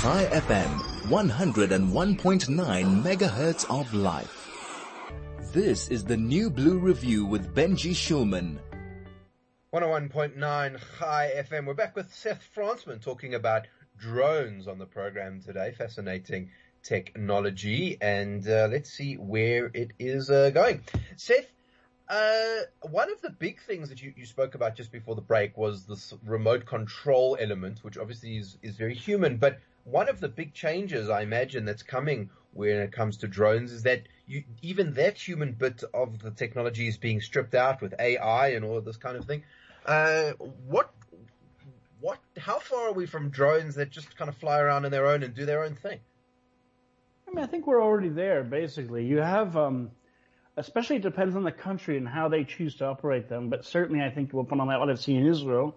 Chai 0.01 0.25
FM 0.32 0.79
101.9 1.08 3.03
megahertz 3.03 3.65
of 3.70 3.94
life. 3.94 4.48
This 5.53 5.88
is 5.89 6.03
the 6.03 6.17
New 6.17 6.50
Blue 6.50 6.77
Review 6.77 7.25
with 7.25 7.56
Benji 7.56 7.91
Shulman. 7.91 8.60
101.9 9.74 10.79
Chai 11.00 11.32
FM. 11.36 11.65
We're 11.65 11.74
back 11.74 11.96
with 11.96 12.13
Seth 12.13 12.48
Frantzman 12.56 13.01
talking 13.01 13.34
about 13.34 13.67
drones 13.98 14.67
on 14.67 14.77
the 14.77 14.86
program 14.86 15.41
today. 15.41 15.74
Fascinating 15.77 16.51
technology, 16.84 17.98
and 18.00 18.48
uh, 18.48 18.67
let's 18.72 18.91
see 18.91 19.15
where 19.15 19.70
it 19.74 19.91
is 20.00 20.29
uh, 20.29 20.51
going. 20.51 20.82
Seth, 21.15 21.51
uh, 22.09 22.59
one 22.81 23.11
of 23.11 23.21
the 23.21 23.29
big 23.29 23.61
things 23.61 23.89
that 23.89 24.01
you, 24.01 24.13
you 24.15 24.25
spoke 24.25 24.55
about 24.55 24.75
just 24.75 24.91
before 24.91 25.15
the 25.15 25.21
break 25.21 25.57
was 25.57 25.85
this 25.85 26.13
remote 26.25 26.65
control 26.65 27.37
element, 27.39 27.83
which 27.83 27.97
obviously 27.97 28.37
is, 28.37 28.57
is 28.61 28.75
very 28.77 28.93
human. 28.95 29.37
But 29.37 29.59
one 29.83 30.07
of 30.07 30.19
the 30.19 30.29
big 30.29 30.53
changes 30.53 31.09
I 31.09 31.21
imagine 31.21 31.65
that's 31.65 31.83
coming 31.83 32.29
when 32.53 32.77
it 32.77 32.91
comes 32.91 33.17
to 33.17 33.27
drones 33.27 33.71
is 33.71 33.83
that 33.83 34.03
you, 34.25 34.43
even 34.61 34.93
that 34.93 35.17
human 35.17 35.51
bit 35.51 35.83
of 35.93 36.19
the 36.19 36.31
technology 36.31 36.87
is 36.87 36.97
being 36.97 37.19
stripped 37.19 37.55
out 37.55 37.81
with 37.81 37.93
AI 37.99 38.49
and 38.49 38.63
all 38.63 38.77
of 38.77 38.85
this 38.85 38.97
kind 38.97 39.17
of 39.17 39.25
thing. 39.25 39.43
Uh, 39.85 40.31
what, 40.65 40.91
what, 41.99 42.19
how 42.37 42.59
far 42.59 42.87
are 42.89 42.93
we 42.93 43.05
from 43.05 43.29
drones 43.29 43.75
that 43.75 43.89
just 43.89 44.15
kind 44.17 44.29
of 44.29 44.37
fly 44.37 44.59
around 44.59 44.85
on 44.85 44.91
their 44.91 45.07
own 45.07 45.23
and 45.23 45.33
do 45.33 45.45
their 45.45 45.63
own 45.63 45.75
thing? 45.75 45.99
I 47.27 47.33
mean, 47.33 47.43
I 47.43 47.47
think 47.47 47.67
we're 47.67 47.83
already 47.83 48.09
there, 48.09 48.43
basically. 48.43 49.05
You 49.05 49.17
have, 49.17 49.57
um, 49.57 49.91
especially 50.57 50.95
it 50.95 51.03
depends 51.03 51.35
on 51.35 51.43
the 51.43 51.51
country 51.51 51.97
and 51.97 52.07
how 52.07 52.27
they 52.27 52.43
choose 52.43 52.75
to 52.75 52.85
operate 52.85 53.29
them, 53.29 53.49
but 53.49 53.63
certainly 53.63 54.03
I 54.03 54.09
think 54.09 54.31
from 54.31 54.45
what 54.45 54.89
I've 54.89 54.99
seen 54.99 55.21
in 55.21 55.27
Israel, 55.27 55.75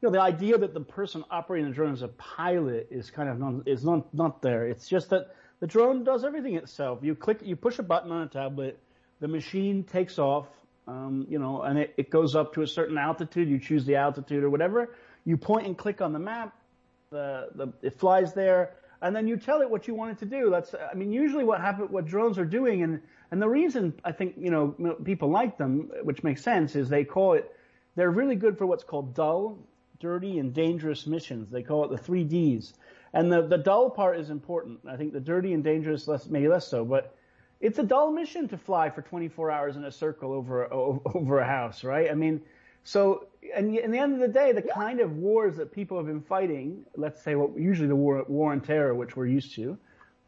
you 0.00 0.08
know, 0.08 0.12
the 0.12 0.22
idea 0.22 0.58
that 0.58 0.74
the 0.74 0.80
person 0.80 1.22
operating 1.30 1.68
the 1.68 1.74
drone 1.74 1.92
is 1.92 2.02
a 2.02 2.08
pilot 2.08 2.88
is 2.90 3.10
kind 3.10 3.28
of 3.28 3.38
non, 3.38 3.62
is 3.66 3.84
not, 3.84 4.12
not 4.12 4.42
there. 4.42 4.66
It's 4.66 4.88
just 4.88 5.10
that 5.10 5.36
the 5.60 5.66
drone 5.66 6.02
does 6.02 6.24
everything 6.24 6.56
itself. 6.56 7.00
You 7.02 7.14
click, 7.14 7.40
you 7.42 7.54
push 7.54 7.78
a 7.78 7.82
button 7.82 8.10
on 8.10 8.22
a 8.22 8.26
tablet, 8.26 8.80
the 9.20 9.28
machine 9.28 9.84
takes 9.84 10.18
off, 10.18 10.48
um, 10.88 11.26
you 11.28 11.38
know, 11.38 11.62
and 11.62 11.78
it, 11.78 11.94
it 11.96 12.10
goes 12.10 12.34
up 12.34 12.54
to 12.54 12.62
a 12.62 12.66
certain 12.66 12.98
altitude. 12.98 13.48
You 13.48 13.60
choose 13.60 13.84
the 13.84 13.96
altitude 13.96 14.42
or 14.42 14.50
whatever. 14.50 14.96
You 15.24 15.36
point 15.36 15.66
and 15.66 15.78
click 15.78 16.00
on 16.00 16.12
the 16.12 16.18
map. 16.18 16.56
The, 17.10 17.50
the, 17.54 17.72
it 17.82 18.00
flies 18.00 18.32
there 18.32 18.72
and 19.02 19.14
then 19.14 19.26
you 19.26 19.36
tell 19.36 19.60
it 19.60 19.68
what 19.68 19.88
you 19.88 19.94
want 19.94 20.12
it 20.12 20.18
to 20.20 20.26
do. 20.26 20.48
That's, 20.48 20.74
I 20.74 20.94
mean, 20.94 21.12
usually 21.12 21.42
what 21.42 21.60
happen, 21.60 21.86
what 21.86 22.06
drones 22.06 22.38
are 22.38 22.44
doing, 22.44 22.82
and 22.84 23.02
and 23.32 23.40
the 23.40 23.48
reason 23.48 23.94
I 24.04 24.12
think 24.12 24.34
you 24.38 24.50
know 24.50 24.94
people 25.02 25.30
like 25.30 25.56
them, 25.56 25.90
which 26.04 26.22
makes 26.22 26.42
sense, 26.42 26.76
is 26.76 26.88
they 26.88 27.04
call 27.04 27.32
it, 27.32 27.50
they're 27.96 28.10
really 28.10 28.36
good 28.36 28.58
for 28.58 28.66
what's 28.66 28.84
called 28.84 29.14
dull, 29.14 29.58
dirty, 29.98 30.38
and 30.38 30.52
dangerous 30.52 31.06
missions. 31.06 31.50
They 31.50 31.62
call 31.62 31.84
it 31.86 31.90
the 31.90 31.96
three 31.96 32.24
Ds, 32.24 32.74
and 33.14 33.32
the 33.32 33.40
the 33.40 33.56
dull 33.56 33.88
part 33.88 34.20
is 34.20 34.28
important. 34.28 34.80
I 34.86 34.96
think 34.96 35.14
the 35.14 35.20
dirty 35.20 35.54
and 35.54 35.64
dangerous 35.64 36.06
less, 36.06 36.28
maybe 36.28 36.46
less 36.46 36.68
so, 36.68 36.84
but 36.84 37.16
it's 37.58 37.78
a 37.78 37.82
dull 37.82 38.12
mission 38.12 38.48
to 38.48 38.58
fly 38.58 38.90
for 38.90 39.00
24 39.00 39.50
hours 39.50 39.76
in 39.76 39.84
a 39.84 39.90
circle 39.90 40.32
over 40.32 40.70
over 40.70 41.38
a 41.38 41.46
house, 41.46 41.82
right? 41.84 42.10
I 42.10 42.14
mean, 42.14 42.42
so, 42.84 43.28
and 43.56 43.74
in 43.74 43.90
the 43.90 43.98
end 43.98 44.12
of 44.12 44.20
the 44.20 44.28
day, 44.28 44.52
the 44.52 44.60
kind 44.60 45.00
of 45.00 45.16
wars 45.16 45.56
that 45.56 45.72
people 45.72 45.96
have 45.96 46.06
been 46.06 46.20
fighting, 46.20 46.84
let's 46.96 47.22
say 47.22 47.34
what 47.34 47.58
usually 47.58 47.88
the 47.88 47.96
war, 47.96 48.24
war 48.28 48.52
on 48.52 48.60
terror, 48.60 48.94
which 48.94 49.16
we're 49.16 49.26
used 49.26 49.54
to, 49.54 49.78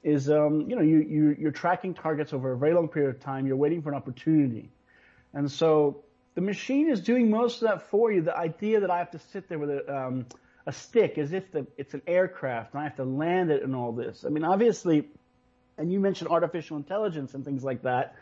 is, 0.05 0.31
um, 0.31 0.69
you 0.69 0.77
know, 0.77 0.83
you, 0.83 0.99
you, 0.99 1.37
you're 1.39 1.51
tracking 1.51 1.95
targets 1.95 2.33
over 2.33 2.53
a 2.53 2.57
very 2.57 2.75
long 2.75 2.89
period 2.89 3.15
of 3.17 3.21
time. 3.21 3.47
You're 3.47 3.57
waiting 3.57 3.83
for 3.83 3.89
an 3.89 3.97
opportunity. 3.97 4.71
And 5.33 5.51
so 5.51 6.05
the 6.35 6.43
machine 6.43 6.91
is 6.91 7.01
doing 7.01 7.31
most 7.31 7.63
of 7.63 7.69
that 7.69 7.91
for 7.91 8.13
you. 8.13 8.21
The 8.21 8.37
idea 8.37 8.81
that 8.81 8.91
I 8.91 8.99
have 8.99 9.11
to 9.13 9.19
sit 9.33 9.49
there 9.49 9.59
with 9.59 9.71
a, 9.71 9.97
um, 9.97 10.27
a 10.67 10.73
stick 10.73 11.17
as 11.17 11.33
if 11.33 11.51
the, 11.51 11.67
it's 11.79 11.95
an 11.95 12.03
aircraft 12.07 12.75
and 12.75 12.81
I 12.83 12.85
have 12.85 12.97
to 12.97 13.05
land 13.05 13.51
it 13.51 13.63
and 13.63 13.75
all 13.75 13.93
this. 13.93 14.25
I 14.27 14.29
mean, 14.29 14.45
obviously, 14.45 15.09
and 15.79 15.91
you 15.91 16.01
mentioned 16.01 16.31
artificial 16.31 16.77
intelligence 16.77 17.33
and 17.33 17.43
things 17.43 17.65
like 17.65 17.83
that. 17.83 18.15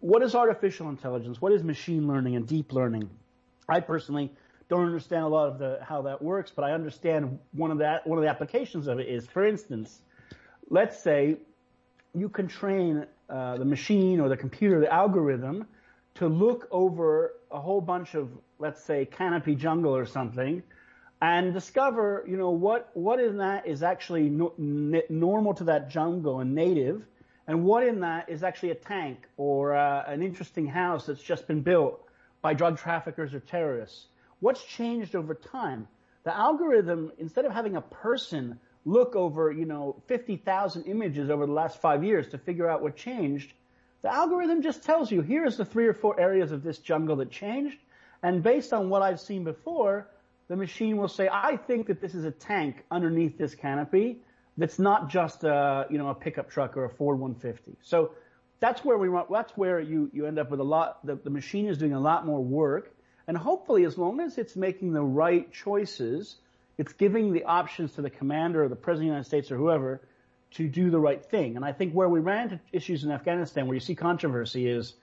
What 0.00 0.22
is 0.22 0.34
artificial 0.34 0.88
intelligence? 0.88 1.40
What 1.40 1.52
is 1.52 1.62
machine 1.62 2.08
learning 2.08 2.34
and 2.34 2.46
deep 2.46 2.72
learning? 2.72 3.08
I 3.68 3.80
personally 3.80 4.32
don't 4.68 4.84
understand 4.84 5.24
a 5.24 5.28
lot 5.28 5.48
of 5.48 5.58
the 5.58 5.78
how 5.82 6.02
that 6.02 6.22
works, 6.22 6.52
but 6.54 6.64
I 6.64 6.72
understand 6.72 7.38
one 7.52 7.70
of 7.70 7.78
that 7.78 8.06
one 8.06 8.18
of 8.18 8.22
the 8.22 8.30
applications 8.30 8.86
of 8.86 8.98
it 8.98 9.08
is, 9.08 9.26
for 9.26 9.44
instance, 9.46 10.00
let's 10.70 11.02
say 11.02 11.36
you 12.14 12.28
can 12.28 12.48
train 12.48 13.06
uh, 13.28 13.58
the 13.58 13.64
machine 13.64 14.20
or 14.20 14.28
the 14.28 14.36
computer, 14.36 14.80
the 14.80 14.92
algorithm, 14.92 15.66
to 16.14 16.28
look 16.28 16.66
over 16.70 17.34
a 17.50 17.60
whole 17.60 17.80
bunch 17.80 18.14
of, 18.14 18.30
let's 18.58 18.82
say, 18.82 19.04
canopy 19.04 19.54
jungle 19.54 19.94
or 19.94 20.06
something, 20.06 20.62
and 21.22 21.52
discover, 21.52 22.24
you 22.26 22.36
know, 22.36 22.50
what 22.50 22.90
what 22.94 23.20
in 23.20 23.38
that 23.38 23.66
is 23.66 23.82
actually 23.82 24.30
no, 24.30 24.52
n- 24.58 25.02
normal 25.08 25.54
to 25.54 25.64
that 25.64 25.90
jungle 25.90 26.40
and 26.40 26.54
native, 26.54 27.04
and 27.46 27.64
what 27.64 27.86
in 27.86 28.00
that 28.00 28.28
is 28.28 28.42
actually 28.42 28.70
a 28.70 28.74
tank 28.74 29.28
or 29.36 29.74
uh, 29.74 30.04
an 30.06 30.22
interesting 30.22 30.66
house 30.66 31.06
that's 31.06 31.22
just 31.22 31.46
been 31.46 31.60
built 31.60 32.00
by 32.42 32.54
drug 32.54 32.78
traffickers 32.78 33.34
or 33.34 33.40
terrorists. 33.40 34.06
What's 34.40 34.64
changed 34.64 35.14
over 35.14 35.34
time? 35.34 35.86
The 36.24 36.36
algorithm, 36.36 37.12
instead 37.18 37.44
of 37.44 37.52
having 37.52 37.76
a 37.76 37.82
person 37.82 38.58
look 38.84 39.14
over, 39.14 39.50
you 39.50 39.66
know, 39.66 40.02
50,000 40.06 40.84
images 40.84 41.30
over 41.30 41.46
the 41.46 41.52
last 41.52 41.80
five 41.80 42.02
years 42.02 42.28
to 42.28 42.38
figure 42.38 42.68
out 42.68 42.82
what 42.82 42.96
changed, 42.96 43.52
the 44.02 44.12
algorithm 44.12 44.62
just 44.62 44.82
tells 44.82 45.10
you, 45.10 45.20
here's 45.20 45.56
the 45.56 45.64
three 45.64 45.86
or 45.86 45.94
four 45.94 46.18
areas 46.18 46.52
of 46.52 46.62
this 46.62 46.78
jungle 46.78 47.16
that 47.16 47.30
changed. 47.30 47.78
And 48.22 48.42
based 48.42 48.72
on 48.72 48.88
what 48.88 49.02
I've 49.02 49.20
seen 49.20 49.44
before, 49.44 50.08
the 50.48 50.56
machine 50.56 50.96
will 50.96 51.08
say, 51.08 51.28
I 51.30 51.56
think 51.56 51.86
that 51.88 52.00
this 52.00 52.14
is 52.14 52.24
a 52.24 52.30
tank 52.30 52.84
underneath 52.90 53.38
this 53.38 53.54
canopy 53.54 54.18
that's 54.56 54.78
not 54.78 55.08
just 55.08 55.44
a, 55.44 55.86
you 55.90 55.98
know, 55.98 56.08
a 56.08 56.14
pickup 56.14 56.50
truck 56.50 56.76
or 56.76 56.84
a 56.84 56.90
Ford 56.90 57.18
150. 57.18 57.76
So 57.82 58.12
that's 58.58 58.84
where 58.84 58.98
we 58.98 59.08
want, 59.08 59.30
that's 59.30 59.56
where 59.56 59.80
you, 59.80 60.10
you 60.12 60.26
end 60.26 60.38
up 60.38 60.50
with 60.50 60.60
a 60.60 60.64
lot, 60.64 61.04
the, 61.06 61.16
the 61.16 61.30
machine 61.30 61.66
is 61.66 61.78
doing 61.78 61.92
a 61.92 62.00
lot 62.00 62.26
more 62.26 62.42
work. 62.42 62.94
And 63.26 63.36
hopefully 63.36 63.84
as 63.84 63.96
long 63.96 64.20
as 64.20 64.38
it's 64.38 64.56
making 64.56 64.92
the 64.92 65.02
right 65.02 65.50
choices, 65.52 66.36
it's 66.80 66.94
giving 66.94 67.30
the 67.30 67.44
options 67.44 67.92
to 67.92 68.00
the 68.00 68.08
commander 68.08 68.64
or 68.64 68.68
the 68.68 68.74
president 68.74 69.02
of 69.02 69.10
the 69.10 69.12
United 69.16 69.28
States 69.28 69.52
or 69.52 69.58
whoever 69.58 70.00
to 70.52 70.66
do 70.66 70.88
the 70.88 70.98
right 70.98 71.22
thing. 71.22 71.56
And 71.56 71.62
I 71.62 71.72
think 71.72 71.92
where 71.92 72.08
we 72.08 72.20
ran 72.20 72.44
into 72.44 72.60
issues 72.72 73.04
in 73.04 73.10
Afghanistan 73.10 73.66
where 73.66 73.74
you 73.74 73.80
see 73.80 73.94
controversy 73.94 74.66
is 74.66 74.94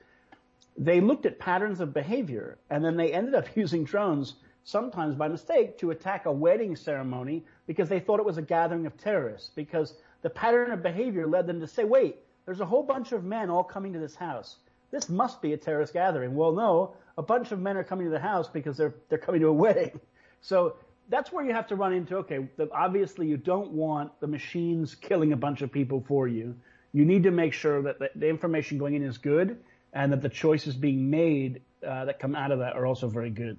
they 0.75 1.00
looked 1.00 1.27
at 1.27 1.38
patterns 1.38 1.79
of 1.79 1.93
behavior 1.93 2.57
and 2.72 2.84
then 2.84 2.98
they 2.98 3.13
ended 3.13 3.36
up 3.36 3.46
using 3.55 3.84
drones 3.84 4.38
sometimes 4.63 5.13
by 5.13 5.27
mistake 5.27 5.77
to 5.77 5.91
attack 5.91 6.25
a 6.25 6.31
wedding 6.31 6.75
ceremony 6.75 7.46
because 7.67 7.88
they 7.89 8.00
thought 8.00 8.19
it 8.19 8.25
was 8.25 8.39
a 8.39 8.41
gathering 8.41 8.88
of 8.88 8.98
terrorists 8.98 9.51
because 9.53 9.93
the 10.24 10.31
pattern 10.31 10.72
of 10.72 10.81
behavior 10.81 11.27
led 11.27 11.46
them 11.46 11.60
to 11.60 11.67
say, 11.67 11.84
wait, 11.84 12.17
there's 12.46 12.60
a 12.60 12.65
whole 12.65 12.81
bunch 12.81 13.12
of 13.12 13.24
men 13.24 13.51
all 13.51 13.63
coming 13.63 13.93
to 13.93 14.00
this 14.00 14.15
house. 14.15 14.55
This 14.89 15.10
must 15.10 15.43
be 15.43 15.53
a 15.53 15.57
terrorist 15.57 15.93
gathering. 15.93 16.34
Well, 16.34 16.53
no, 16.53 16.96
a 17.19 17.22
bunch 17.22 17.51
of 17.51 17.60
men 17.60 17.77
are 17.77 17.84
coming 17.84 18.07
to 18.07 18.12
the 18.12 18.19
house 18.19 18.50
because 18.50 18.77
they're, 18.77 18.96
they're 19.10 19.19
coming 19.19 19.41
to 19.41 19.48
a 19.50 19.53
wedding. 19.65 20.00
So 20.41 20.75
that's 21.10 21.32
where 21.32 21.46
you 21.46 21.54
have 21.54 21.68
to 21.68 21.76
run 21.76 21.94
into, 21.94 22.18
okay, 22.18 22.48
obviously 22.72 23.28
you 23.28 23.38
don't 23.38 23.72
want 23.72 24.20
the 24.20 24.28
machines 24.28 24.96
killing 24.96 25.34
a 25.34 25.38
bunch 25.38 25.62
of 25.62 25.72
people 25.72 26.04
for 26.08 26.28
you. 26.28 26.56
You 26.94 27.06
need 27.06 27.24
to 27.24 27.32
make 27.32 27.54
sure 27.54 27.82
that 27.84 28.00
the, 28.00 28.10
the 28.16 28.28
information 28.28 28.78
going 28.78 28.96
in 28.96 29.04
is 29.04 29.18
good 29.18 29.58
and 29.94 30.12
that 30.12 30.22
the 30.22 30.30
choices 30.30 30.76
being 30.76 31.10
made 31.10 31.62
uh, 31.88 32.06
that 32.06 32.20
come 32.20 32.36
out 32.36 32.52
of 32.52 32.60
that 32.60 32.76
are 32.76 32.86
also 32.86 33.08
very 33.08 33.30
good. 33.30 33.58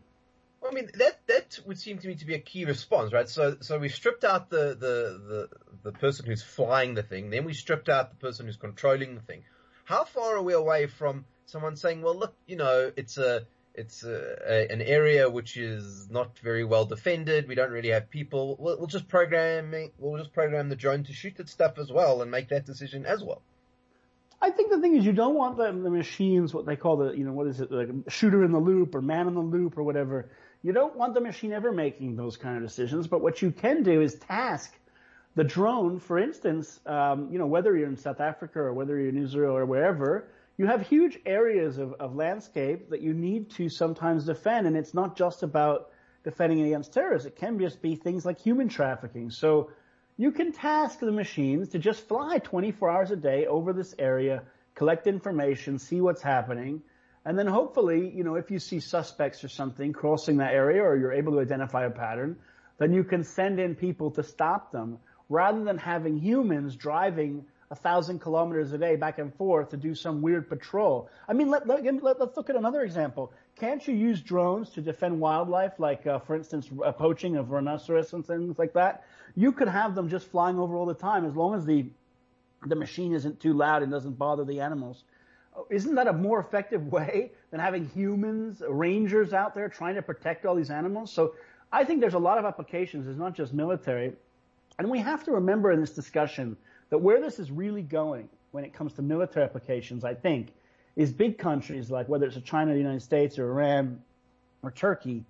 Well, 0.61 0.73
I 0.73 0.75
mean, 0.75 0.91
that 0.95 1.21
that 1.29 1.59
would 1.67 1.79
seem 1.79 1.99
to 1.99 2.09
me 2.09 2.17
to 2.17 2.27
be 2.27 2.35
a 2.35 2.41
key 2.41 2.65
response, 2.65 3.13
right? 3.13 3.29
So, 3.29 3.57
so 3.61 3.79
we 3.79 3.89
stripped 3.89 4.25
out 4.25 4.51
the, 4.51 4.77
the, 4.79 5.21
the, 5.29 5.49
the 5.85 5.93
person 5.93 6.27
who's 6.27 6.43
flying 6.43 6.95
the 6.95 7.03
thing, 7.03 7.31
then 7.31 7.45
we 7.45 7.55
stripped 7.55 7.89
out 7.89 8.11
the 8.11 8.17
person 8.17 8.47
who's 8.47 8.57
controlling 8.57 9.15
the 9.15 9.21
thing. 9.21 9.45
How 9.85 10.05
far 10.05 10.37
are 10.37 10.43
we 10.43 10.53
away 10.53 10.87
from 10.87 11.25
someone 11.47 11.77
saying, 11.77 12.03
well, 12.03 12.17
look, 12.17 12.35
you 12.47 12.57
know, 12.57 12.91
it's 12.97 13.17
a, 13.19 13.47
it's 13.79 14.03
a, 14.03 14.37
a, 14.47 14.73
an 14.73 14.83
area 14.83 15.31
which 15.31 15.57
is 15.57 16.11
not 16.11 16.37
very 16.41 16.65
well 16.65 16.85
defended. 16.85 17.47
We 17.49 17.55
don't 17.55 17.71
really 17.71 17.91
have 17.91 18.11
people. 18.11 18.57
We'll, 18.59 18.77
we'll 18.79 18.87
just 18.89 19.09
program, 19.09 19.73
we'll 19.99 20.19
just 20.19 20.33
program 20.33 20.69
the 20.69 20.77
drone 20.77 21.05
to 21.05 21.13
shoot 21.13 21.39
at 21.39 21.49
stuff 21.49 21.79
as 21.79 21.93
well 21.93 22.21
and 22.23 22.31
make 22.31 22.49
that 22.49 22.67
decision 22.67 23.07
as 23.07 23.23
well. 23.23 23.43
I 24.41 24.51
think 24.51 24.71
the 24.71 24.81
thing 24.81 24.97
is 24.97 25.05
you 25.05 25.13
don't 25.13 25.35
want 25.35 25.57
the, 25.57 25.67
the 25.67 25.91
machines, 25.91 26.53
what 26.53 26.67
they 26.67 26.77
call 26.77 26.97
the, 26.97 27.13
you 27.13 27.25
know, 27.25 27.33
what 27.33 27.47
is 27.47 27.61
it, 27.61 27.71
like 27.71 27.89
shooter 28.09 28.45
in 28.45 28.53
the 28.53 28.59
loop 28.59 28.95
or 28.95 29.03
man 29.03 29.29
in 29.29 29.35
the 29.35 29.41
loop 29.41 29.79
or 29.79 29.83
whatever. 29.83 30.29
You 30.63 30.73
don't 30.73 30.97
want 30.97 31.15
the 31.15 31.21
machine 31.21 31.53
ever 31.53 31.73
making 31.73 32.17
those 32.17 32.37
kind 32.37 32.57
of 32.57 32.63
decisions, 32.63 33.07
but 33.07 33.21
what 33.21 33.43
you 33.43 33.51
can 33.53 33.83
do 33.83 34.01
is 34.01 34.17
task 34.17 34.73
the 35.35 35.45
drone, 35.45 36.01
for 36.01 36.19
instance, 36.19 36.81
um, 36.85 37.29
you 37.31 37.39
know, 37.39 37.47
whether 37.47 37.77
you're 37.77 37.89
in 37.89 37.97
South 37.97 38.21
Africa 38.21 38.59
or 38.59 38.73
whether 38.73 38.99
you're 38.99 39.11
in 39.11 39.23
Israel 39.23 39.57
or 39.57 39.67
wherever, 39.67 40.29
you 40.59 40.67
have 40.67 40.87
huge 40.87 41.19
areas 41.25 41.79
of, 41.79 41.95
of 41.95 42.17
landscape 42.17 42.91
that 42.91 43.01
you 43.01 43.15
need 43.15 43.49
to 43.51 43.69
sometimes 43.69 44.25
defend, 44.27 44.67
and 44.67 44.77
it's 44.77 44.93
not 44.93 45.17
just 45.17 45.45
about 45.45 45.91
defending 46.25 46.61
against 46.63 46.93
terrorists. 46.93 47.27
It 47.29 47.37
can 47.37 47.61
just 47.61 47.81
be 47.81 47.95
things 47.95 48.27
like 48.27 48.41
human 48.41 48.69
trafficking. 48.69 49.31
So 49.31 49.71
you 50.17 50.33
can 50.33 50.51
task 50.51 50.99
the 50.99 51.13
machines 51.13 51.69
to 51.71 51.79
just 51.79 52.07
fly 52.09 52.39
24 52.39 52.91
hours 52.91 53.11
a 53.13 53.17
day 53.17 53.47
over 53.47 53.73
this 53.73 53.95
area, 54.01 54.43
collect 54.75 55.07
information, 55.07 55.79
see 55.79 56.01
what's 56.01 56.23
happening, 56.23 56.83
and 57.25 57.39
then 57.39 57.47
hopefully, 57.47 58.11
you 58.13 58.25
know, 58.25 58.35
if 58.35 58.51
you 58.51 58.59
see 58.59 58.81
suspects 58.81 59.45
or 59.45 59.49
something 59.49 59.93
crossing 59.93 60.39
that 60.39 60.55
area 60.55 60.83
or 60.83 60.97
you're 60.97 61.13
able 61.13 61.35
to 61.35 61.41
identify 61.41 61.85
a 61.85 61.91
pattern, 61.91 62.37
then 62.79 62.93
you 62.93 63.05
can 63.05 63.23
send 63.23 63.61
in 63.61 63.77
people 63.77 64.11
to 64.13 64.25
stop 64.25 64.73
them 64.73 64.99
rather 65.29 65.63
than 65.63 65.79
having 65.79 66.19
humans 66.19 66.75
driving 66.75 67.45
a 67.71 67.75
thousand 67.75 68.21
kilometers 68.21 68.73
a 68.73 68.79
day 68.79 68.97
back 68.97 69.19
and 69.19 69.35
forth 69.35 69.71
to 69.71 69.77
do 69.77 69.95
some 69.95 70.23
weird 70.23 70.49
patrol. 70.49 71.11
I 71.29 71.35
mean, 71.35 71.51
let, 71.51 71.67
let, 71.67 71.85
let, 72.03 72.21
us 72.21 72.37
look 72.37 72.49
at 72.49 72.57
another 72.57 72.83
example. 72.83 73.33
Can't 73.57 73.87
you 73.87 73.95
use 73.95 74.23
drones 74.23 74.71
to 74.71 74.81
defend 74.81 75.21
wildlife, 75.21 75.79
like, 75.79 76.07
uh, 76.07 76.19
for 76.21 76.35
instance, 76.35 76.71
poaching 76.97 77.37
of 77.37 77.51
rhinoceros 77.51 78.13
and 78.13 78.27
things 78.27 78.59
like 78.59 78.73
that? 78.73 79.05
You 79.35 79.53
could 79.53 79.69
have 79.69 79.95
them 79.95 80.09
just 80.09 80.29
flying 80.29 80.59
over 80.59 80.77
all 80.77 80.87
the 80.87 80.95
time 80.95 81.27
as 81.27 81.37
long 81.37 81.55
as 81.55 81.67
the, 81.67 81.87
the 82.67 82.77
machine 82.77 83.13
isn't 83.15 83.41
too 83.41 83.53
loud 83.53 83.83
and 83.83 83.93
doesn't 83.93 84.19
bother 84.19 84.45
the 84.45 84.61
animals. 84.61 85.05
Oh, 85.55 85.67
isn't 85.69 85.95
that 85.97 86.07
a 86.07 86.13
more 86.13 86.41
effective 86.41 86.87
way 86.91 87.33
than 87.51 87.61
having 87.61 87.87
humans, 87.89 88.63
rangers 88.67 89.35
out 89.35 89.55
there 89.55 89.69
trying 89.69 89.97
to 89.97 90.03
protect 90.03 90.47
all 90.47 90.55
these 90.55 90.71
animals? 90.71 91.13
So 91.13 91.35
I 91.71 91.85
think 91.85 92.01
there's 92.01 92.15
a 92.15 92.19
lot 92.19 92.39
of 92.39 92.47
applications. 92.47 93.07
It's 93.07 93.19
not 93.19 93.35
just 93.35 93.53
military. 93.53 94.15
And 94.79 94.89
we 94.89 95.01
have 95.01 95.25
to 95.25 95.33
remember 95.33 95.73
in 95.73 95.81
this 95.81 95.91
discussion 95.91 96.57
that 96.91 96.99
where 96.99 97.21
this 97.21 97.39
is 97.39 97.51
really 97.51 97.83
going 97.83 98.29
when 98.51 98.65
it 98.65 98.73
comes 98.73 98.93
to 98.95 99.03
military 99.03 99.45
applications, 99.45 100.05
I 100.05 100.15
think, 100.15 100.53
is 100.97 101.13
big 101.13 101.39
countries 101.39 101.91
like 101.91 102.09
whether 102.09 102.27
it's 102.27 102.39
China, 102.41 102.73
the 102.73 102.79
United 102.79 103.03
States, 103.03 103.39
or 103.39 103.51
Iran, 103.51 104.03
or 104.63 104.71
Turkey, 104.71 105.25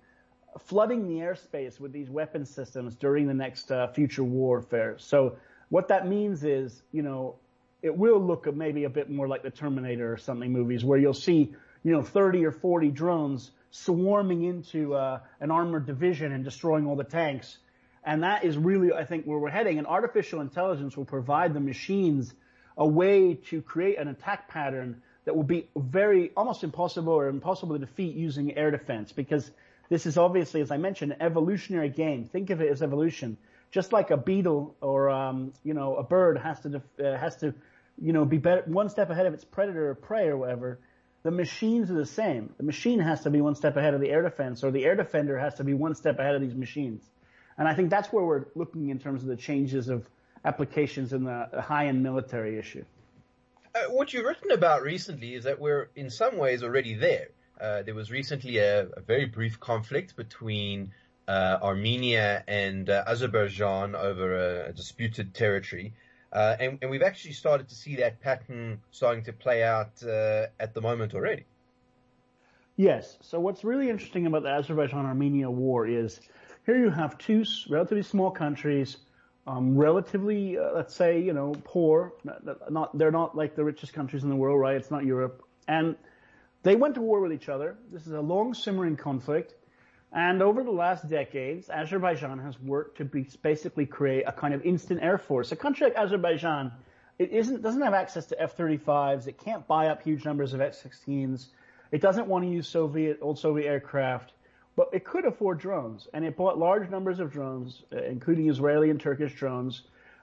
flooding 0.57 1.07
the 1.07 1.23
airspace 1.23 1.79
with 1.79 1.91
these 1.91 2.09
weapon 2.09 2.45
systems 2.45 2.95
during 2.95 3.27
the 3.27 3.33
next 3.33 3.71
uh, 3.71 3.87
future 3.87 4.23
warfare. 4.23 4.95
So 4.97 5.37
what 5.69 5.87
that 5.89 6.07
means 6.07 6.43
is, 6.43 6.81
you 6.91 7.03
know, 7.03 7.35
it 7.81 7.95
will 7.95 8.19
look 8.19 8.53
maybe 8.53 8.85
a 8.85 8.89
bit 8.89 9.09
more 9.09 9.27
like 9.27 9.43
the 9.43 9.51
Terminator 9.51 10.11
or 10.11 10.17
something 10.17 10.51
movies 10.51 10.83
where 10.83 10.97
you'll 10.97 11.13
see, 11.13 11.53
you 11.83 11.91
know, 11.91 12.01
30 12.01 12.45
or 12.45 12.51
40 12.51 12.89
drones 12.89 13.51
swarming 13.71 14.43
into 14.43 14.95
uh, 14.95 15.19
an 15.39 15.51
armored 15.51 15.85
division 15.85 16.31
and 16.31 16.43
destroying 16.43 16.87
all 16.87 16.95
the 16.95 17.03
tanks 17.03 17.59
and 18.09 18.23
that 18.23 18.43
is 18.43 18.57
really, 18.57 18.91
I 18.91 19.05
think, 19.05 19.25
where 19.25 19.37
we're 19.37 19.51
heading. 19.51 19.77
And 19.77 19.85
artificial 19.85 20.41
intelligence 20.41 20.97
will 20.97 21.05
provide 21.05 21.53
the 21.53 21.59
machines 21.59 22.33
a 22.75 22.87
way 22.87 23.35
to 23.35 23.61
create 23.61 23.99
an 23.99 24.07
attack 24.07 24.49
pattern 24.49 25.03
that 25.25 25.35
will 25.35 25.43
be 25.43 25.67
very, 25.77 26.31
almost 26.35 26.63
impossible 26.63 27.13
or 27.13 27.27
impossible 27.27 27.77
to 27.77 27.85
defeat 27.85 28.15
using 28.15 28.57
air 28.57 28.71
defense 28.71 29.11
because 29.11 29.51
this 29.89 30.07
is 30.07 30.17
obviously, 30.17 30.61
as 30.61 30.71
I 30.71 30.77
mentioned, 30.77 31.11
an 31.11 31.21
evolutionary 31.21 31.89
game. 31.89 32.25
Think 32.25 32.49
of 32.49 32.61
it 32.61 32.71
as 32.71 32.81
evolution. 32.81 33.37
Just 33.69 33.93
like 33.93 34.09
a 34.09 34.17
beetle 34.17 34.75
or, 34.81 35.11
um, 35.11 35.53
you 35.63 35.75
know, 35.75 35.95
a 35.95 36.03
bird 36.03 36.39
has 36.39 36.59
to, 36.61 36.69
def- 36.69 36.99
uh, 36.99 37.15
has 37.15 37.35
to, 37.37 37.53
you 38.01 38.11
know, 38.11 38.25
be 38.25 38.39
better, 38.39 38.63
one 38.65 38.89
step 38.89 39.11
ahead 39.11 39.27
of 39.27 39.35
its 39.35 39.45
predator 39.45 39.91
or 39.91 39.93
prey 39.93 40.29
or 40.29 40.37
whatever. 40.37 40.79
The 41.21 41.29
machines 41.29 41.91
are 41.91 41.95
the 41.95 42.07
same. 42.07 42.55
The 42.57 42.63
machine 42.63 43.01
has 43.01 43.21
to 43.21 43.29
be 43.29 43.39
one 43.39 43.53
step 43.53 43.77
ahead 43.77 43.93
of 43.93 44.01
the 44.01 44.09
air 44.09 44.23
defense 44.23 44.63
or 44.63 44.71
the 44.71 44.83
air 44.83 44.95
defender 44.95 45.37
has 45.37 45.53
to 45.55 45.63
be 45.63 45.75
one 45.75 45.93
step 45.93 46.17
ahead 46.17 46.33
of 46.33 46.41
these 46.41 46.55
machines. 46.55 47.03
And 47.59 47.67
I 47.67 47.75
think 47.75 47.89
that's 47.89 48.11
where 48.11 48.23
we're 48.23 48.45
looking 48.55 48.89
in 48.89 48.99
terms 48.99 49.21
of 49.21 49.27
the 49.27 49.35
changes 49.35 49.89
of 49.89 50.09
applications 50.45 51.11
in 51.11 51.25
the 51.25 51.49
high-end 51.61 52.01
military 52.01 52.57
issue. 52.57 52.85
Uh, 53.75 53.91
what 53.91 54.13
you've 54.13 54.25
written 54.25 54.51
about 54.51 54.81
recently 54.81 55.35
is 55.35 55.43
that 55.43 55.59
we're 55.59 55.89
in 55.95 56.09
some 56.09 56.37
ways 56.37 56.63
already 56.63 56.95
there. 56.95 57.27
Uh, 57.59 57.81
there 57.83 57.93
was 57.93 58.09
recently 58.09 58.57
a, 58.57 58.87
a, 58.87 59.01
very 59.01 59.25
brief 59.25 59.59
conflict 59.59 60.15
between 60.15 60.91
uh, 61.27 61.57
Armenia 61.61 62.45
and 62.47 62.89
uh, 62.89 63.03
Azerbaijan 63.05 63.93
over 63.93 64.63
a, 64.63 64.69
a 64.69 64.73
disputed 64.73 65.33
territory. 65.33 65.93
Uh, 66.31 66.55
and, 66.59 66.79
and, 66.81 66.89
we've 66.89 67.01
actually 67.01 67.33
started 67.33 67.67
to 67.67 67.75
see 67.75 67.97
that 67.97 68.21
pattern 68.21 68.79
starting 68.91 69.23
to 69.23 69.33
play 69.33 69.63
out 69.63 70.01
uh, 70.03 70.45
at 70.59 70.73
the 70.73 70.81
moment 70.81 71.13
already. 71.13 71.43
Yes. 72.77 73.17
So 73.21 73.41
what's 73.41 73.65
really 73.65 73.89
interesting 73.89 74.25
about 74.25 74.43
the 74.43 74.49
Azerbaijan-Armenia 74.49 75.51
war 75.51 75.85
is 75.85 76.21
here 76.69 76.77
you 76.77 76.91
have 76.91 77.17
two 77.17 77.43
relatively 77.67 78.03
small 78.03 78.29
countries, 78.29 78.97
um, 79.47 79.75
relatively, 79.75 80.55
uh, 80.55 80.71
let's 80.75 80.93
say, 80.93 81.19
you 81.19 81.33
know, 81.33 81.55
poor. 81.63 82.13
Not, 82.23 82.71
not, 82.71 82.95
they're 82.95 83.11
not 83.11 83.35
like 83.35 83.55
the 83.55 83.63
richest 83.63 83.93
countries 83.93 84.21
in 84.21 84.29
the 84.29 84.35
world, 84.35 84.59
right? 84.59 84.75
It's 84.75 84.91
not 84.91 85.03
Europe. 85.03 85.43
And 85.67 85.95
they 86.61 86.75
went 86.75 86.93
to 86.95 87.01
war 87.01 87.21
with 87.21 87.33
each 87.33 87.49
other. 87.49 87.75
This 87.91 88.05
is 88.05 88.13
a 88.13 88.21
long 88.21 88.53
simmering 88.53 88.97
conflict. 88.97 89.55
And 90.11 90.43
over 90.43 90.63
the 90.63 90.71
last 90.71 91.09
decades, 91.09 91.71
Azerbaijan 91.71 92.37
has 92.37 92.59
worked 92.59 92.97
to 92.99 93.05
be, 93.05 93.27
basically 93.41 93.87
create 93.87 94.25
a 94.27 94.31
kind 94.31 94.53
of 94.53 94.63
instant 94.63 95.01
air 95.01 95.17
force. 95.17 95.51
A 95.51 95.55
country 95.55 95.87
like 95.87 95.95
Azerbaijan, 95.95 96.71
it 97.17 97.31
isn't, 97.31 97.63
doesn't 97.63 97.81
have 97.81 97.95
access 97.95 98.27
to 98.27 98.39
F-35s. 98.39 99.25
It 99.25 99.39
can't 99.43 99.65
buy 99.65 99.87
up 99.87 100.03
huge 100.03 100.23
numbers 100.23 100.53
of 100.53 100.61
F-16s. 100.61 101.47
It 101.91 102.01
doesn't 102.01 102.27
want 102.27 102.45
to 102.45 102.51
use 102.51 102.67
Soviet, 102.67 103.17
old 103.23 103.39
Soviet 103.39 103.67
aircraft 103.67 104.33
but 104.79 104.91
it 104.93 105.03
could 105.03 105.25
afford 105.25 105.59
drones, 105.59 106.07
and 106.13 106.23
it 106.23 106.37
bought 106.37 106.57
large 106.57 106.89
numbers 106.89 107.19
of 107.19 107.33
drones, 107.33 107.83
uh, 107.91 108.01
including 108.01 108.49
Israeli 108.49 108.89
and 108.89 108.97
Turkish 108.97 109.35
drones, 109.35 109.81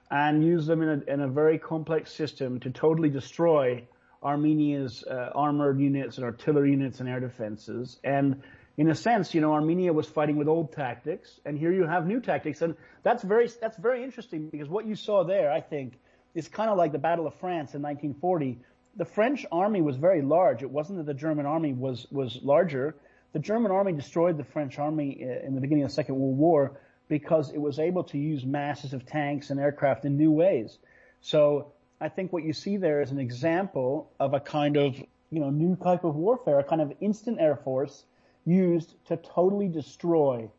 and 0.09 0.43
used 0.43 0.65
them 0.65 0.81
in 0.81 0.89
a, 0.89 1.13
in 1.13 1.21
a 1.21 1.27
very 1.27 1.59
complex 1.59 2.11
system 2.11 2.59
to 2.61 2.71
totally 2.71 3.09
destroy 3.09 3.83
Armenia's 4.23 5.03
uh, 5.03 5.29
armored 5.35 5.79
units 5.79 6.17
and 6.17 6.25
artillery 6.25 6.71
units 6.71 6.99
and 6.99 7.07
air 7.07 7.19
defenses. 7.19 7.99
And 8.03 8.41
in 8.77 8.89
a 8.89 8.95
sense, 8.95 9.35
you 9.35 9.41
know, 9.41 9.53
Armenia 9.53 9.93
was 9.93 10.07
fighting 10.07 10.37
with 10.37 10.47
old 10.47 10.71
tactics, 10.71 11.39
and 11.45 11.55
here 11.55 11.71
you 11.71 11.85
have 11.85 12.07
new 12.07 12.19
tactics, 12.19 12.63
and 12.63 12.75
that's 13.03 13.21
very 13.21 13.51
that's 13.61 13.77
very 13.77 14.03
interesting 14.03 14.49
because 14.49 14.67
what 14.67 14.87
you 14.87 14.95
saw 14.95 15.23
there, 15.23 15.51
I 15.51 15.61
think, 15.61 15.99
is 16.33 16.47
kind 16.47 16.71
of 16.71 16.79
like 16.79 16.93
the 16.93 16.97
Battle 16.97 17.27
of 17.27 17.35
France 17.35 17.75
in 17.75 17.83
1940. 17.83 18.57
The 18.95 19.05
French 19.05 19.45
army 19.51 19.83
was 19.83 19.97
very 19.97 20.23
large. 20.23 20.63
It 20.63 20.71
wasn't 20.71 20.97
that 20.97 21.05
the 21.05 21.13
German 21.13 21.45
army 21.45 21.73
was 21.73 22.07
was 22.09 22.39
larger 22.41 22.95
the 23.33 23.39
German 23.39 23.71
army 23.71 23.93
destroyed 23.93 24.37
the 24.37 24.43
French 24.43 24.79
army 24.79 25.19
uh, 25.21 25.45
in 25.45 25.55
the 25.55 25.61
beginning 25.61 25.83
of 25.83 25.89
the 25.89 25.95
Second 25.95 26.15
World 26.15 26.37
War 26.37 26.79
because 27.07 27.51
it 27.51 27.59
was 27.59 27.79
able 27.79 28.03
to 28.03 28.17
use 28.17 28.45
masses 28.45 28.93
of 28.93 29.05
tanks 29.05 29.49
and 29.49 29.59
aircraft 29.59 30.05
in 30.05 30.17
new 30.17 30.31
ways. 30.31 30.77
So 31.21 31.71
I 31.99 32.09
think 32.09 32.33
what 32.33 32.43
you 32.43 32.53
see 32.53 32.77
there 32.77 33.01
is 33.01 33.11
an 33.11 33.19
example 33.19 34.11
of 34.19 34.33
a 34.33 34.39
kind 34.39 34.77
of, 34.77 34.95
you 35.29 35.39
know, 35.39 35.49
new 35.49 35.75
type 35.75 36.03
of 36.03 36.15
warfare, 36.15 36.59
a 36.59 36.63
kind 36.63 36.81
of 36.81 36.93
instant 37.01 37.39
air 37.39 37.55
force 37.55 38.05
used 38.45 38.93
to 39.05 39.17
totally 39.17 39.67
destroy 39.67 40.49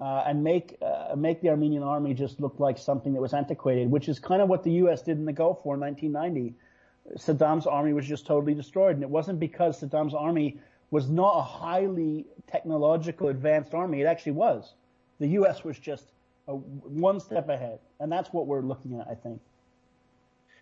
uh, 0.00 0.24
and 0.26 0.42
make 0.42 0.76
uh, 0.82 1.14
make 1.16 1.40
the 1.40 1.48
Armenian 1.48 1.82
army 1.82 2.14
just 2.14 2.40
look 2.40 2.58
like 2.58 2.78
something 2.78 3.12
that 3.12 3.20
was 3.20 3.32
antiquated, 3.32 3.90
which 3.90 4.08
is 4.08 4.18
kind 4.18 4.42
of 4.42 4.48
what 4.48 4.62
the 4.64 4.72
U.S. 4.72 5.02
did 5.02 5.18
in 5.18 5.24
the 5.24 5.32
Gulf 5.32 5.64
War 5.64 5.74
in 5.74 5.80
1990. 5.80 6.54
Saddam's 7.16 7.66
army 7.66 7.92
was 7.92 8.06
just 8.06 8.26
totally 8.26 8.54
destroyed, 8.54 8.94
and 8.94 9.02
it 9.02 9.10
wasn't 9.10 9.38
because 9.38 9.80
Saddam's 9.80 10.14
army 10.14 10.58
was 10.90 11.08
not 11.08 11.38
a 11.38 11.42
highly 11.42 12.26
technological 12.46 13.28
advanced 13.28 13.74
army. 13.74 14.00
It 14.00 14.06
actually 14.06 14.32
was. 14.32 14.72
The 15.18 15.28
U.S. 15.28 15.64
was 15.64 15.78
just 15.78 16.04
a, 16.48 16.54
one 16.54 17.20
step 17.20 17.48
ahead, 17.48 17.78
and 18.00 18.10
that's 18.10 18.32
what 18.32 18.46
we're 18.46 18.62
looking 18.62 19.00
at, 19.00 19.08
I 19.08 19.14
think. 19.14 19.40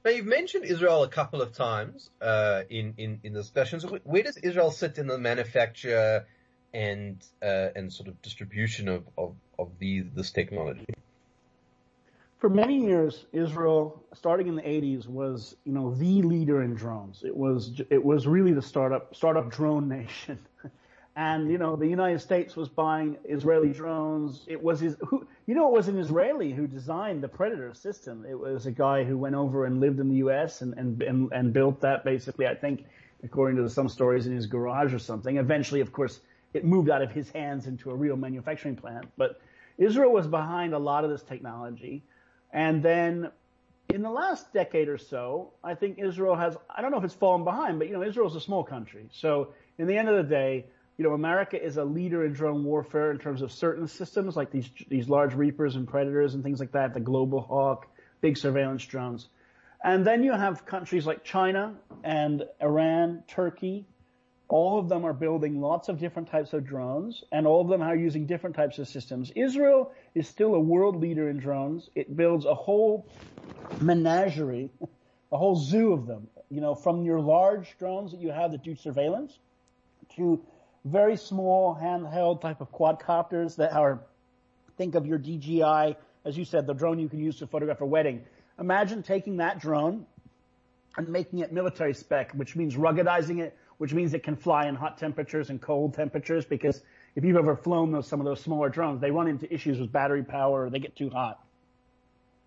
Now 0.04 0.10
you've 0.10 0.26
mentioned 0.26 0.64
Israel 0.64 1.04
a 1.04 1.08
couple 1.08 1.42
of 1.42 1.52
times 1.52 2.10
uh, 2.20 2.62
in, 2.68 2.94
in 2.96 3.20
in 3.22 3.32
discussions. 3.32 3.84
Where 3.84 4.22
does 4.22 4.36
Israel 4.36 4.72
sit 4.72 4.98
in 4.98 5.06
the 5.06 5.18
manufacture 5.18 6.26
and 6.74 7.24
uh, 7.40 7.68
and 7.76 7.92
sort 7.92 8.08
of 8.08 8.20
distribution 8.20 8.88
of 8.88 9.04
of, 9.16 9.36
of 9.58 9.70
this 9.78 10.32
technology? 10.32 10.86
For 12.42 12.48
many 12.48 12.76
years, 12.76 13.26
Israel, 13.32 14.02
starting 14.14 14.48
in 14.48 14.56
the 14.56 14.62
80s, 14.62 15.06
was 15.06 15.54
you 15.62 15.70
know 15.70 15.94
the 15.94 16.22
leader 16.22 16.62
in 16.62 16.74
drones. 16.74 17.22
It 17.24 17.36
was 17.36 17.80
it 17.88 18.04
was 18.04 18.26
really 18.26 18.52
the 18.52 18.60
startup 18.60 19.14
startup 19.14 19.48
drone 19.48 19.88
nation. 20.00 20.40
And 21.14 21.52
you 21.52 21.56
know, 21.56 21.76
the 21.76 21.86
United 21.86 22.20
States 22.20 22.56
was 22.56 22.68
buying 22.68 23.16
Israeli 23.22 23.72
drones. 23.72 24.44
It 24.48 24.60
was 24.60 24.80
his, 24.80 24.96
who, 25.06 25.24
you 25.46 25.54
know, 25.54 25.68
it 25.68 25.72
was 25.72 25.86
an 25.86 25.96
Israeli 26.00 26.50
who 26.50 26.66
designed 26.66 27.22
the 27.22 27.28
Predator 27.28 27.74
system. 27.74 28.26
It 28.28 28.36
was 28.36 28.66
a 28.66 28.72
guy 28.72 29.04
who 29.04 29.16
went 29.16 29.36
over 29.36 29.64
and 29.66 29.78
lived 29.78 30.00
in 30.00 30.08
the 30.08 30.16
U.S. 30.16 30.62
and 30.62 30.74
and 30.76 31.00
and, 31.00 31.30
and 31.32 31.52
built 31.52 31.80
that 31.82 32.04
basically. 32.04 32.48
I 32.48 32.56
think, 32.56 32.86
according 33.22 33.62
to 33.62 33.70
some 33.70 33.88
stories, 33.88 34.26
in 34.26 34.34
his 34.34 34.46
garage 34.46 34.92
or 34.92 34.98
something. 34.98 35.36
Eventually, 35.36 35.80
of 35.80 35.92
course, 35.92 36.18
it 36.54 36.64
moved 36.64 36.90
out 36.90 37.02
of 37.02 37.12
his 37.12 37.30
hands 37.30 37.68
into 37.68 37.92
a 37.92 37.94
real 37.94 38.16
manufacturing 38.16 38.74
plant. 38.74 39.06
But 39.16 39.40
Israel 39.78 40.12
was 40.12 40.26
behind 40.26 40.74
a 40.74 40.78
lot 40.80 41.04
of 41.04 41.10
this 41.10 41.22
technology, 41.22 42.02
and 42.52 42.82
then 42.82 43.30
in 43.88 44.02
the 44.02 44.10
last 44.10 44.52
decade 44.52 44.88
or 44.88 44.98
so, 44.98 45.52
I 45.62 45.74
think 45.74 45.98
Israel 45.98 46.36
has. 46.36 46.56
I 46.70 46.82
don't 46.82 46.90
know 46.90 46.98
if 46.98 47.04
it's 47.04 47.14
fallen 47.14 47.44
behind, 47.44 47.78
but 47.78 47.88
you 47.88 47.94
know, 47.94 48.02
Israel 48.02 48.28
is 48.28 48.36
a 48.36 48.40
small 48.40 48.64
country, 48.64 49.08
so 49.12 49.54
in 49.78 49.86
the 49.86 49.96
end 49.96 50.08
of 50.08 50.16
the 50.16 50.28
day 50.28 50.66
you 50.98 51.08
know, 51.08 51.14
America 51.14 51.62
is 51.62 51.78
a 51.78 51.84
leader 51.84 52.24
in 52.24 52.32
drone 52.32 52.64
warfare 52.64 53.10
in 53.10 53.18
terms 53.18 53.42
of 53.42 53.50
certain 53.50 53.88
systems 53.88 54.36
like 54.36 54.50
these 54.50 54.68
these 54.88 55.08
large 55.08 55.34
reapers 55.34 55.74
and 55.74 55.88
predators 55.88 56.34
and 56.34 56.44
things 56.44 56.60
like 56.60 56.72
that, 56.72 56.94
the 56.94 57.00
global 57.00 57.40
hawk, 57.40 57.88
big 58.20 58.36
surveillance 58.36 58.84
drones. 58.84 59.28
And 59.82 60.06
then 60.06 60.22
you 60.22 60.32
have 60.32 60.64
countries 60.64 61.06
like 61.06 61.24
China 61.24 61.74
and 62.04 62.44
Iran, 62.60 63.24
Turkey. 63.26 63.86
All 64.48 64.78
of 64.78 64.88
them 64.88 65.04
are 65.04 65.12
building 65.14 65.60
lots 65.60 65.88
of 65.88 65.98
different 65.98 66.28
types 66.28 66.52
of 66.52 66.66
drones, 66.66 67.24
and 67.32 67.46
all 67.46 67.62
of 67.62 67.68
them 67.68 67.80
are 67.80 67.96
using 67.96 68.26
different 68.26 68.54
types 68.54 68.78
of 68.78 68.86
systems. 68.86 69.32
Israel 69.34 69.92
is 70.14 70.28
still 70.28 70.54
a 70.54 70.60
world 70.60 70.96
leader 71.00 71.30
in 71.30 71.38
drones. 71.38 71.88
It 71.94 72.14
builds 72.16 72.44
a 72.44 72.54
whole 72.54 73.06
menagerie, 73.80 74.70
a 75.32 75.36
whole 75.38 75.56
zoo 75.56 75.92
of 75.92 76.06
them. 76.06 76.28
You 76.50 76.60
know, 76.60 76.74
from 76.74 77.02
your 77.04 77.20
large 77.20 77.78
drones 77.78 78.12
that 78.12 78.20
you 78.20 78.30
have 78.30 78.52
that 78.52 78.62
do 78.62 78.74
surveillance 78.74 79.38
to 80.16 80.44
very 80.84 81.16
small 81.16 81.74
handheld 81.80 82.40
type 82.40 82.60
of 82.60 82.70
quadcopters 82.72 83.56
that 83.56 83.72
are, 83.72 84.00
think 84.76 84.94
of 84.94 85.06
your 85.06 85.18
DJI, 85.18 85.96
as 86.24 86.36
you 86.36 86.44
said, 86.44 86.66
the 86.66 86.74
drone 86.74 86.98
you 86.98 87.08
can 87.08 87.20
use 87.20 87.38
to 87.38 87.46
photograph 87.46 87.80
a 87.80 87.86
wedding. 87.86 88.22
Imagine 88.58 89.02
taking 89.02 89.38
that 89.38 89.60
drone 89.60 90.06
and 90.96 91.08
making 91.08 91.38
it 91.38 91.52
military 91.52 91.94
spec, 91.94 92.32
which 92.32 92.54
means 92.54 92.76
ruggedizing 92.76 93.40
it, 93.40 93.56
which 93.82 93.92
means 93.92 94.14
it 94.14 94.22
can 94.22 94.36
fly 94.36 94.68
in 94.68 94.76
hot 94.76 94.96
temperatures 94.96 95.50
and 95.50 95.60
cold 95.60 95.92
temperatures 95.92 96.44
because 96.44 96.82
if 97.16 97.24
you've 97.24 97.36
ever 97.36 97.56
flown 97.56 97.90
those, 97.90 98.06
some 98.06 98.20
of 98.20 98.24
those 98.24 98.40
smaller 98.40 98.68
drones, 98.68 99.00
they 99.00 99.10
run 99.10 99.26
into 99.26 99.52
issues 99.52 99.80
with 99.80 99.90
battery 99.90 100.22
power 100.22 100.64
or 100.64 100.70
they 100.70 100.78
get 100.78 100.94
too 100.94 101.10
hot. 101.10 101.44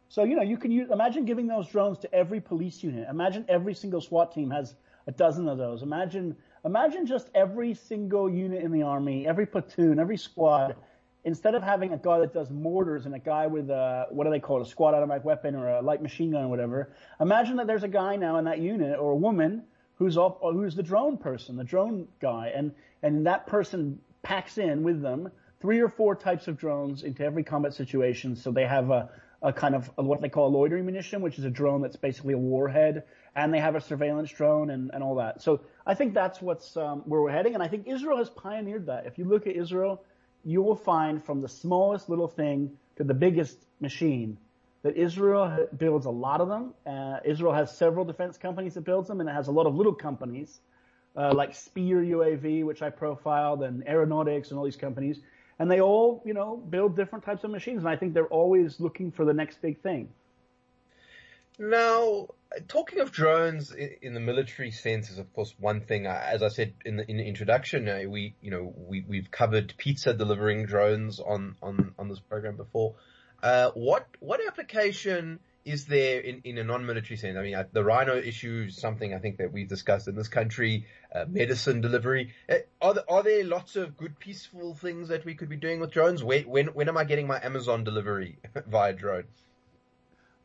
So, 0.07 0.23
you 0.23 0.37
know, 0.37 0.43
you 0.43 0.57
can 0.57 0.71
use, 0.71 0.89
imagine 0.91 1.25
giving 1.25 1.47
those 1.47 1.67
drones 1.67 1.97
to 1.99 2.15
every 2.15 2.39
police 2.39 2.81
unit. 2.81 3.07
Imagine 3.09 3.43
every 3.49 3.73
single 3.73 3.99
SWAT 3.99 4.33
team 4.33 4.49
has 4.49 4.75
a 5.07 5.11
dozen 5.11 5.49
of 5.49 5.57
those. 5.57 5.83
Imagine 5.83 6.37
Imagine 6.65 7.05
just 7.05 7.29
every 7.35 7.75
single 7.75 8.27
unit 8.27 8.63
in 8.63 8.71
the 8.71 8.81
army, 8.81 9.27
every 9.27 9.45
platoon, 9.45 9.99
every 9.99 10.17
squad, 10.17 10.75
instead 11.23 11.53
of 11.53 11.61
having 11.61 11.93
a 11.93 11.97
guy 11.97 12.17
that 12.19 12.33
does 12.33 12.49
mortars 12.49 13.05
and 13.05 13.13
a 13.13 13.19
guy 13.19 13.45
with 13.45 13.69
a, 13.69 14.07
what 14.09 14.23
do 14.23 14.31
they 14.31 14.39
call 14.39 14.59
it, 14.59 14.63
a 14.63 14.69
squad 14.69 14.95
automatic 14.95 15.23
weapon 15.23 15.53
or 15.53 15.69
a 15.69 15.81
light 15.83 16.01
machine 16.01 16.31
gun 16.31 16.45
or 16.45 16.47
whatever, 16.47 16.91
imagine 17.21 17.57
that 17.57 17.67
there's 17.67 17.83
a 17.83 17.87
guy 17.87 18.15
now 18.15 18.37
in 18.37 18.45
that 18.45 18.57
unit 18.57 18.97
or 18.97 19.11
a 19.11 19.15
woman 19.15 19.61
who's 19.97 20.17
who's 20.41 20.75
the 20.75 20.83
drone 20.83 21.17
person, 21.17 21.55
the 21.55 21.63
drone 21.63 22.07
guy, 22.19 22.51
and, 22.55 22.73
and 23.01 23.25
that 23.27 23.47
person 23.47 23.99
packs 24.23 24.57
in 24.57 24.83
with 24.83 25.01
them 25.01 25.29
three 25.61 25.79
or 25.79 25.89
four 25.89 26.15
types 26.15 26.47
of 26.47 26.57
drones 26.57 27.03
into 27.03 27.23
every 27.23 27.43
combat 27.43 27.73
situation. 27.73 28.35
So 28.35 28.51
they 28.51 28.65
have 28.65 28.91
a, 28.91 29.09
a 29.41 29.53
kind 29.53 29.75
of 29.75 29.89
what 29.95 30.21
they 30.21 30.29
call 30.29 30.47
a 30.47 30.53
loitering 30.55 30.85
munition, 30.85 31.21
which 31.21 31.39
is 31.39 31.45
a 31.45 31.49
drone 31.49 31.81
that's 31.81 31.95
basically 31.95 32.33
a 32.33 32.37
warhead, 32.37 33.03
and 33.35 33.53
they 33.53 33.59
have 33.59 33.75
a 33.75 33.81
surveillance 33.81 34.31
drone 34.31 34.69
and, 34.69 34.91
and 34.93 35.03
all 35.03 35.15
that. 35.15 35.41
So 35.41 35.61
I 35.85 35.93
think 35.93 36.13
that's 36.13 36.41
what's 36.41 36.75
um, 36.77 37.03
where 37.05 37.21
we're 37.21 37.31
heading, 37.31 37.53
and 37.53 37.63
I 37.63 37.67
think 37.67 37.87
Israel 37.87 38.17
has 38.17 38.29
pioneered 38.29 38.87
that. 38.87 39.05
If 39.05 39.17
you 39.17 39.25
look 39.25 39.47
at 39.47 39.55
Israel, 39.55 40.03
you 40.43 40.61
will 40.61 40.75
find 40.75 41.23
from 41.23 41.41
the 41.41 41.49
smallest 41.49 42.09
little 42.09 42.27
thing 42.27 42.77
to 42.97 43.03
the 43.03 43.13
biggest 43.13 43.57
machine 43.79 44.37
that 44.85 44.95
Israel 44.95 45.67
builds 45.75 46.05
a 46.05 46.11
lot 46.11 46.39
of 46.39 46.47
them. 46.47 46.73
Uh, 46.85 47.17
Israel 47.25 47.53
has 47.53 47.75
several 47.75 48.05
defense 48.05 48.37
companies 48.37 48.75
that 48.75 48.85
builds 48.85 49.07
them, 49.09 49.19
and 49.19 49.27
it 49.27 49.33
has 49.33 49.47
a 49.47 49.51
lot 49.51 49.65
of 49.65 49.75
little 49.75 49.95
companies 49.95 50.61
uh, 51.17 51.33
like 51.33 51.55
Spear 51.55 52.01
UAV, 52.01 52.63
which 52.63 52.81
I 52.81 52.89
profiled, 52.89 53.63
and 53.63 53.87
Aeronautics, 53.87 54.51
and 54.51 54.57
all 54.59 54.65
these 54.65 54.75
companies 54.77 55.19
and 55.59 55.71
they 55.71 55.81
all, 55.81 56.21
you 56.25 56.33
know, 56.33 56.57
build 56.57 56.95
different 56.95 57.25
types 57.25 57.43
of 57.43 57.51
machines. 57.51 57.79
And 57.79 57.89
I 57.89 57.95
think 57.95 58.13
they're 58.13 58.27
always 58.27 58.79
looking 58.79 59.11
for 59.11 59.25
the 59.25 59.33
next 59.33 59.61
big 59.61 59.81
thing. 59.81 60.09
Now, 61.57 62.27
talking 62.67 62.99
of 62.99 63.13
drones 63.13 63.73
in 63.73 64.13
the 64.13 64.19
military 64.19 64.71
sense 64.71 65.09
is, 65.09 65.17
of 65.17 65.31
course, 65.33 65.55
one 65.57 65.81
thing. 65.81 66.05
As 66.05 66.43
I 66.43 66.49
said 66.49 66.73
in 66.83 66.97
the, 66.97 67.09
in 67.09 67.17
the 67.17 67.23
introduction, 67.23 67.85
we, 68.09 68.35
you 68.41 68.51
know, 68.51 68.73
we, 68.75 69.05
we've 69.07 69.31
covered 69.31 69.73
pizza 69.77 70.13
delivering 70.13 70.65
drones 70.65 71.21
on, 71.21 71.55
on, 71.61 71.93
on 71.97 72.09
this 72.09 72.19
program 72.19 72.57
before. 72.57 72.95
Uh, 73.41 73.71
what, 73.71 74.07
what 74.19 74.39
application 74.45 75.39
is 75.65 75.85
there 75.85 76.19
in, 76.19 76.41
in 76.43 76.57
a 76.57 76.63
non-military 76.63 77.17
sense? 77.17 77.37
I 77.37 77.41
mean, 77.41 77.57
the 77.73 77.83
rhino 77.83 78.15
issue 78.17 78.65
is 78.67 78.77
something 78.77 79.13
I 79.13 79.19
think 79.19 79.37
that 79.37 79.51
we've 79.51 79.67
discussed 79.67 80.07
in 80.07 80.15
this 80.15 80.27
country, 80.27 80.85
uh, 81.13 81.25
medicine 81.27 81.81
delivery. 81.81 82.33
Uh, 82.47 82.55
are, 82.81 82.93
there, 82.93 83.03
are 83.09 83.23
there 83.23 83.43
lots 83.43 83.75
of 83.75 83.97
good, 83.97 84.19
peaceful 84.19 84.75
things 84.75 85.09
that 85.09 85.25
we 85.25 85.33
could 85.33 85.49
be 85.49 85.57
doing 85.57 85.79
with 85.79 85.91
drones? 85.91 86.23
When, 86.23 86.43
when, 86.43 86.67
when 86.67 86.87
am 86.87 86.97
I 86.97 87.03
getting 87.03 87.27
my 87.27 87.43
Amazon 87.43 87.83
delivery 87.83 88.37
via 88.67 88.93
drone? 88.93 89.25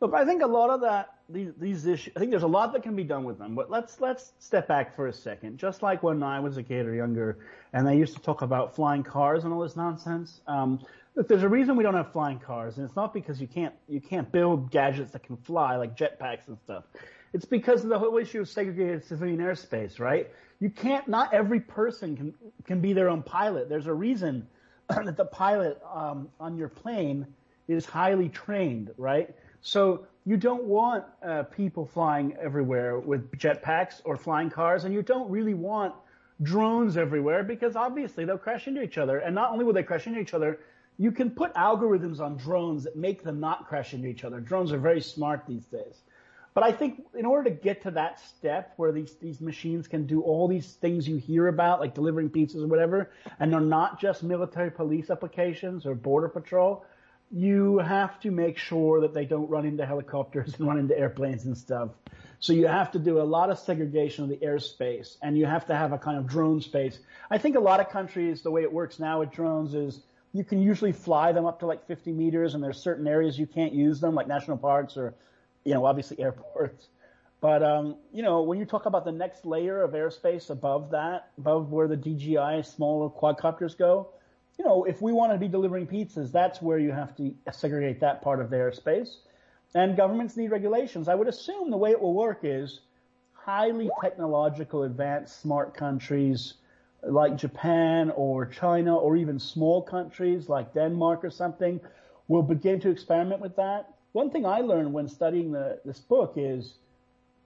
Look, 0.01 0.15
I 0.15 0.25
think 0.25 0.43
a 0.43 0.47
lot 0.47 0.71
of 0.71 0.81
that, 0.81 1.13
these, 1.29 1.53
these 1.59 1.85
issues, 1.85 2.15
I 2.17 2.21
think 2.21 2.31
there's 2.31 2.43
a 2.43 2.49
lot 2.49 2.73
that 2.73 2.83
can 2.83 2.97
be 2.97 3.05
done 3.05 3.25
with 3.25 3.39
them, 3.39 3.55
but 3.55 3.71
let's, 3.71 4.01
let's 4.01 4.33
step 4.39 4.67
back 4.67 4.97
for 4.97 5.09
a 5.09 5.13
second. 5.13 5.59
Just 5.59 5.83
like 5.83 6.03
when 6.03 6.23
I 6.23 6.41
was 6.41 6.57
a 6.57 6.63
kid 6.63 6.87
or 6.87 6.95
younger 6.95 7.37
and 7.75 7.87
they 7.87 7.99
used 7.99 8.17
to 8.17 8.23
talk 8.23 8.41
about 8.41 8.75
flying 8.75 9.03
cars 9.03 9.45
and 9.45 9.53
all 9.53 9.61
this 9.61 9.77
nonsense, 9.77 10.41
um, 10.47 10.81
Look, 11.17 11.29
there's 11.29 11.43
a 11.43 11.49
reason 11.49 11.77
we 11.77 11.83
don't 11.83 11.95
have 11.95 12.13
flying 12.13 12.39
cars, 12.39 12.77
and 12.77 12.87
it's 12.87 12.97
not 12.97 13.13
because 13.13 13.41
you 13.41 13.49
can't 13.49 13.75
you 13.89 14.01
can't 14.01 14.31
build 14.31 14.71
gadgets 14.71 15.11
that 15.13 15.23
can 15.23 15.37
fly 15.37 15.77
like 15.77 15.97
jetpacks 15.97 16.47
and 16.47 16.57
stuff. 16.59 16.85
It's 17.33 17.45
because 17.45 17.83
of 17.83 17.91
the 17.91 17.99
whole 17.99 18.17
issue 18.17 18.41
of 18.41 18.49
segregated 18.49 19.05
civilian 19.05 19.39
airspace, 19.39 19.99
right? 19.99 20.31
You 20.61 20.71
can't. 20.71 21.07
Not 21.09 21.35
every 21.35 21.61
person 21.61 22.17
can 22.17 22.35
can 22.65 22.81
be 22.81 22.93
their 22.93 23.09
own 23.09 23.23
pilot. 23.23 23.69
There's 23.69 23.87
a 23.87 23.93
reason 23.93 24.47
that 24.89 25.17
the 25.17 25.25
pilot 25.25 25.81
um, 25.93 26.29
on 26.39 26.57
your 26.57 26.69
plane 26.69 27.27
is 27.67 27.87
highly 27.87 28.29
trained, 28.29 28.93
right? 28.97 29.35
So 29.63 30.07
you 30.25 30.37
don't 30.37 30.65
want 30.65 31.05
uh, 31.23 31.45
people 31.45 31.87
flying 31.87 32.37
everywhere 32.41 32.99
with 32.99 33.31
jetpacks 33.33 34.01
or 34.05 34.17
flying 34.17 34.51
cars, 34.51 34.85
and 34.85 34.95
you 34.95 35.03
don't 35.03 35.31
really 35.31 35.55
want 35.55 35.95
drones 36.43 36.97
everywhere 36.97 37.43
because 37.43 37.77
obviously 37.77 38.25
they'll 38.25 38.39
crash 38.39 38.67
into 38.67 38.83
each 38.83 38.99
other. 38.99 39.19
And 39.19 39.35
not 39.35 39.51
only 39.53 39.65
will 39.65 39.73
they 39.73 39.83
crash 39.83 40.07
into 40.07 40.21
each 40.21 40.35
other, 40.35 40.61
you 41.01 41.11
can 41.11 41.31
put 41.31 41.55
algorithms 41.55 42.21
on 42.21 42.37
drones 42.37 42.85
that 42.85 42.95
make 42.95 43.25
them 43.25 43.41
not 43.41 43.67
crash 43.67 43.95
into 43.95 44.07
each 44.07 44.23
other. 44.23 44.39
Drones 44.39 44.71
are 44.71 44.79
very 44.79 45.01
smart 45.01 45.47
these 45.49 45.65
days. 45.65 46.03
But 46.53 46.63
I 46.63 46.73
think 46.73 47.07
in 47.17 47.25
order 47.25 47.49
to 47.49 47.57
get 47.57 47.85
to 47.85 47.91
that 47.93 48.21
step 48.21 48.75
where 48.77 48.93
these, 48.93 49.15
these 49.15 49.41
machines 49.41 49.89
can 49.89 50.05
do 50.05 50.21
all 50.21 50.47
these 50.47 50.75
things 50.75 51.09
you 51.09 51.17
hear 51.17 51.49
about, 51.49 51.81
like 51.81 51.95
delivering 51.95 52.29
pizzas 52.29 52.63
or 52.63 52.67
whatever, 52.67 53.11
and 53.39 53.51
they're 53.51 53.63
not 53.63 53.99
just 53.99 54.23
military 54.23 54.71
police 54.71 55.09
applications 55.09 55.87
or 55.87 55.95
border 55.95 56.29
patrol, 56.29 56.85
you 57.31 57.79
have 57.79 58.21
to 58.21 58.31
make 58.31 58.59
sure 58.59 59.01
that 59.01 59.15
they 59.15 59.25
don't 59.25 59.49
run 59.49 59.65
into 59.65 59.87
helicopters 59.87 60.55
and 60.59 60.67
run 60.67 60.79
into 60.79 60.99
airplanes 60.99 61.47
and 61.47 61.57
stuff. 61.57 61.93
So 62.41 62.53
you 62.53 62.67
have 62.67 62.91
to 62.91 62.99
do 62.99 63.23
a 63.23 63.25
lot 63.25 63.49
of 63.49 63.59
segregation 63.59 64.25
of 64.25 64.29
the 64.29 64.45
airspace 64.45 65.17
and 65.23 65.39
you 65.39 65.47
have 65.47 65.65
to 65.69 65.75
have 65.75 65.93
a 65.93 65.99
kind 65.99 66.19
of 66.19 66.27
drone 66.27 66.61
space. 66.61 66.99
I 67.31 67.39
think 67.39 67.57
a 67.57 67.61
lot 67.61 67.81
of 67.81 67.89
countries, 67.89 68.43
the 68.43 68.51
way 68.51 68.65
it 68.65 68.73
works 68.73 68.99
now 68.99 69.21
with 69.21 69.31
drones 69.31 69.75
is 69.75 70.01
you 70.33 70.45
can 70.45 70.61
usually 70.63 70.93
fly 70.93 71.33
them 71.33 71.47
up 71.47 71.61
to 71.61 71.67
like 71.67 71.87
50 71.87 72.13
meters 72.13 72.55
and 72.55 72.63
there's 72.63 72.79
certain 72.79 73.07
areas 73.07 73.39
you 73.39 73.47
can't 73.47 73.73
use 73.73 74.01
them 74.01 74.15
like 74.15 74.29
national 74.29 74.59
parks 74.59 74.97
or, 74.97 75.15
you 75.65 75.75
know, 75.75 75.85
obviously 75.85 76.19
airports. 76.23 76.89
But, 77.41 77.63
um, 77.63 77.97
you 78.13 78.23
know, 78.23 78.43
when 78.43 78.59
you 78.59 78.67
talk 78.67 78.87
about 78.87 79.05
the 79.05 79.13
next 79.13 79.47
layer 79.47 79.83
of 79.83 79.93
airspace 79.93 80.51
above 80.51 80.91
that, 80.91 81.31
above 81.39 81.71
where 81.73 81.89
the 81.89 81.97
DJI 81.97 82.63
smaller 82.65 83.09
quadcopters 83.09 83.77
go, 83.77 84.11
you 84.59 84.65
know, 84.65 84.85
if 84.85 85.01
we 85.01 85.13
want 85.13 85.33
to 85.33 85.39
be 85.39 85.49
delivering 85.49 85.87
pizzas, 85.87 86.31
that's 86.31 86.61
where 86.61 86.79
you 86.79 86.93
have 86.93 87.17
to 87.17 87.35
segregate 87.51 88.01
that 88.01 88.21
part 88.21 88.41
of 88.41 88.51
the 88.51 88.57
airspace. 88.57 89.17
And 89.75 89.97
governments 89.97 90.37
need 90.37 90.51
regulations. 90.51 91.09
I 91.09 91.15
would 91.15 91.29
assume 91.29 91.71
the 91.71 91.79
way 91.79 91.93
it 91.93 92.01
will 92.01 92.13
work 92.13 92.41
is 92.43 92.81
highly 93.33 93.89
technological, 94.03 94.83
advanced, 94.83 95.41
smart 95.41 95.75
countries 95.75 96.55
like 97.03 97.37
Japan 97.37 98.11
or 98.15 98.47
China 98.47 98.97
or 98.97 99.17
even 99.17 99.39
small 99.39 99.83
countries 99.83 100.49
like 100.49 100.75
Denmark 100.75 101.25
or 101.25 101.31
something 101.31 101.81
will 102.29 102.43
begin 102.43 102.81
to 102.81 102.91
experiment 102.91 103.41
with 103.41 103.57
that. 103.57 103.95
One 104.13 104.31
thing 104.31 104.45
I 104.47 104.61
learned 104.61 104.93
when 104.93 105.09
studying 105.09 105.53
the, 105.53 105.81
this 105.85 105.99
book 106.01 106.35
is 106.37 106.75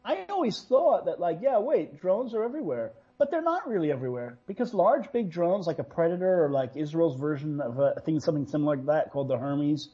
I 0.05 0.27
always 0.29 0.61
thought 0.63 1.07
that 1.07 1.21
like, 1.21 1.39
yeah, 1.41 1.59
wait, 1.59 2.01
drones 2.01 2.35
are 2.35 2.45
everywhere. 2.45 2.93
but 3.19 3.31
they're 3.31 3.43
not 3.43 3.69
really 3.69 3.93
everywhere 3.93 4.39
because 4.47 4.75
large, 4.75 5.11
big 5.13 5.31
drones 5.31 5.67
like 5.67 5.79
a 5.79 5.85
Predator 5.85 6.45
or 6.45 6.51
like 6.51 6.77
Israel's 6.77 7.19
version 7.19 7.61
of 7.61 7.79
a 7.79 8.01
thing, 8.05 8.21
something 8.21 8.47
similar 8.47 8.77
like 8.77 8.87
that 8.87 9.11
called 9.13 9.29
the 9.29 9.39
Hermes, 9.39 9.89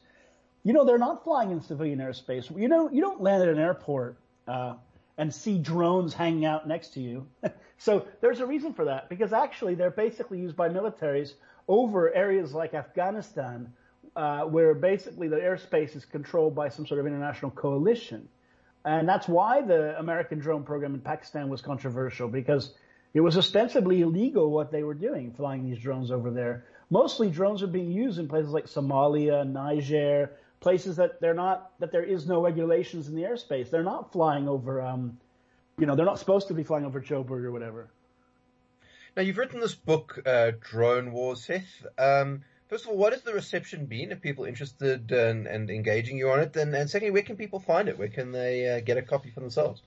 you 0.63 0.73
know, 0.73 0.85
they're 0.85 0.97
not 0.97 1.23
flying 1.23 1.51
in 1.51 1.61
civilian 1.61 1.99
airspace. 1.99 2.55
You 2.55 2.67
know, 2.67 2.89
you 2.91 3.01
don't 3.01 3.21
land 3.21 3.43
at 3.43 3.49
an 3.49 3.59
airport 3.59 4.17
uh, 4.47 4.75
and 5.17 5.33
see 5.33 5.57
drones 5.57 6.13
hanging 6.13 6.45
out 6.45 6.67
next 6.67 6.93
to 6.95 6.99
you. 6.99 7.27
so 7.81 8.05
there's 8.21 8.41
a 8.41 8.45
reason 8.45 8.73
for 8.73 8.85
that 8.85 9.09
because 9.09 9.33
actually 9.33 9.73
they're 9.73 9.89
basically 9.89 10.39
used 10.39 10.55
by 10.55 10.69
militaries 10.69 11.33
over 11.67 12.13
areas 12.13 12.53
like 12.53 12.75
Afghanistan, 12.75 13.73
uh, 14.15 14.41
where 14.41 14.75
basically 14.75 15.27
the 15.27 15.37
airspace 15.37 15.95
is 15.95 16.05
controlled 16.05 16.53
by 16.53 16.69
some 16.69 16.85
sort 16.85 16.99
of 16.99 17.07
international 17.07 17.49
coalition. 17.49 18.29
And 18.85 19.09
that's 19.09 19.27
why 19.27 19.63
the 19.63 19.97
American 19.97 20.37
drone 20.37 20.63
program 20.63 20.93
in 20.93 21.01
Pakistan 21.01 21.49
was 21.49 21.61
controversial 21.61 22.27
because 22.27 22.71
it 23.15 23.21
was 23.21 23.35
ostensibly 23.35 24.01
illegal 24.01 24.51
what 24.51 24.71
they 24.71 24.83
were 24.83 24.93
doing, 24.93 25.33
flying 25.33 25.67
these 25.67 25.79
drones 25.79 26.11
over 26.11 26.29
there. 26.29 26.65
Mostly 26.91 27.31
drones 27.31 27.63
are 27.63 27.67
being 27.67 27.91
used 27.91 28.19
in 28.19 28.27
places 28.27 28.51
like 28.51 28.65
Somalia, 28.65 29.43
Niger, 29.43 30.29
places 30.59 30.97
that 30.97 31.19
they're 31.19 31.33
not, 31.33 31.71
that 31.79 31.91
there 31.91 32.03
is 32.03 32.27
no 32.27 32.43
regulations 32.43 33.07
in 33.07 33.15
the 33.15 33.23
airspace. 33.23 33.71
They're 33.71 33.81
not 33.81 34.11
flying 34.11 34.47
over, 34.47 34.83
um, 34.83 35.17
you 35.81 35.87
know, 35.87 35.95
they're 35.95 36.05
not 36.05 36.19
supposed 36.19 36.47
to 36.49 36.53
be 36.53 36.63
flying 36.63 36.85
over 36.85 37.01
Joburg 37.01 37.43
or 37.43 37.51
whatever. 37.51 37.89
Now 39.17 39.23
you've 39.23 39.39
written 39.39 39.59
this 39.59 39.73
book, 39.73 40.21
uh, 40.27 40.51
Drone 40.61 41.11
Wars, 41.11 41.43
Seth. 41.43 41.85
Um, 41.97 42.43
first 42.69 42.85
of 42.85 42.91
all, 42.91 42.97
what 42.97 43.13
has 43.13 43.23
the 43.23 43.33
reception 43.33 43.87
been? 43.87 44.13
Are 44.13 44.15
people 44.15 44.45
interested 44.45 45.11
in, 45.11 45.47
and 45.47 45.71
engaging 45.71 46.17
you 46.17 46.29
on 46.29 46.39
it? 46.39 46.55
And, 46.55 46.73
and 46.75 46.87
secondly, 46.87 47.09
where 47.09 47.23
can 47.23 47.35
people 47.35 47.59
find 47.59 47.89
it? 47.89 47.97
Where 47.97 48.09
can 48.09 48.31
they 48.31 48.69
uh, 48.69 48.79
get 48.81 48.97
a 48.97 49.01
copy 49.01 49.31
for 49.31 49.39
themselves? 49.39 49.81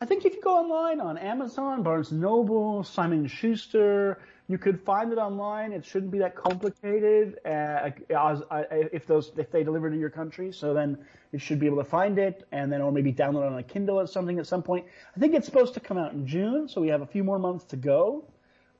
I 0.00 0.06
think 0.06 0.24
if 0.24 0.34
you 0.34 0.40
go 0.40 0.56
online 0.56 1.00
on 1.00 1.18
Amazon, 1.18 1.82
Barnes 1.82 2.10
Noble, 2.10 2.82
Simon 2.82 3.26
Schuster, 3.26 4.18
you 4.52 4.58
could 4.58 4.78
find 4.82 5.10
it 5.12 5.16
online. 5.16 5.72
It 5.72 5.82
shouldn't 5.82 6.12
be 6.12 6.18
that 6.18 6.36
complicated. 6.36 7.38
Uh, 7.42 7.88
if 8.92 9.06
those 9.06 9.32
if 9.38 9.50
they 9.50 9.64
deliver 9.64 9.88
to 9.88 9.96
your 9.96 10.10
country, 10.10 10.52
so 10.52 10.74
then 10.74 10.98
you 11.32 11.38
should 11.38 11.58
be 11.58 11.64
able 11.64 11.78
to 11.78 11.88
find 11.88 12.18
it, 12.18 12.46
and 12.52 12.70
then 12.70 12.82
or 12.82 12.92
maybe 12.92 13.14
download 13.14 13.46
it 13.46 13.52
on 13.54 13.58
a 13.58 13.62
Kindle 13.62 13.98
or 13.98 14.06
something 14.06 14.38
at 14.38 14.46
some 14.46 14.62
point. 14.62 14.84
I 15.16 15.20
think 15.20 15.34
it's 15.34 15.46
supposed 15.46 15.72
to 15.72 15.80
come 15.80 15.96
out 15.96 16.12
in 16.12 16.26
June, 16.26 16.68
so 16.68 16.82
we 16.82 16.88
have 16.88 17.00
a 17.00 17.06
few 17.06 17.24
more 17.24 17.38
months 17.38 17.64
to 17.72 17.76
go. 17.76 18.26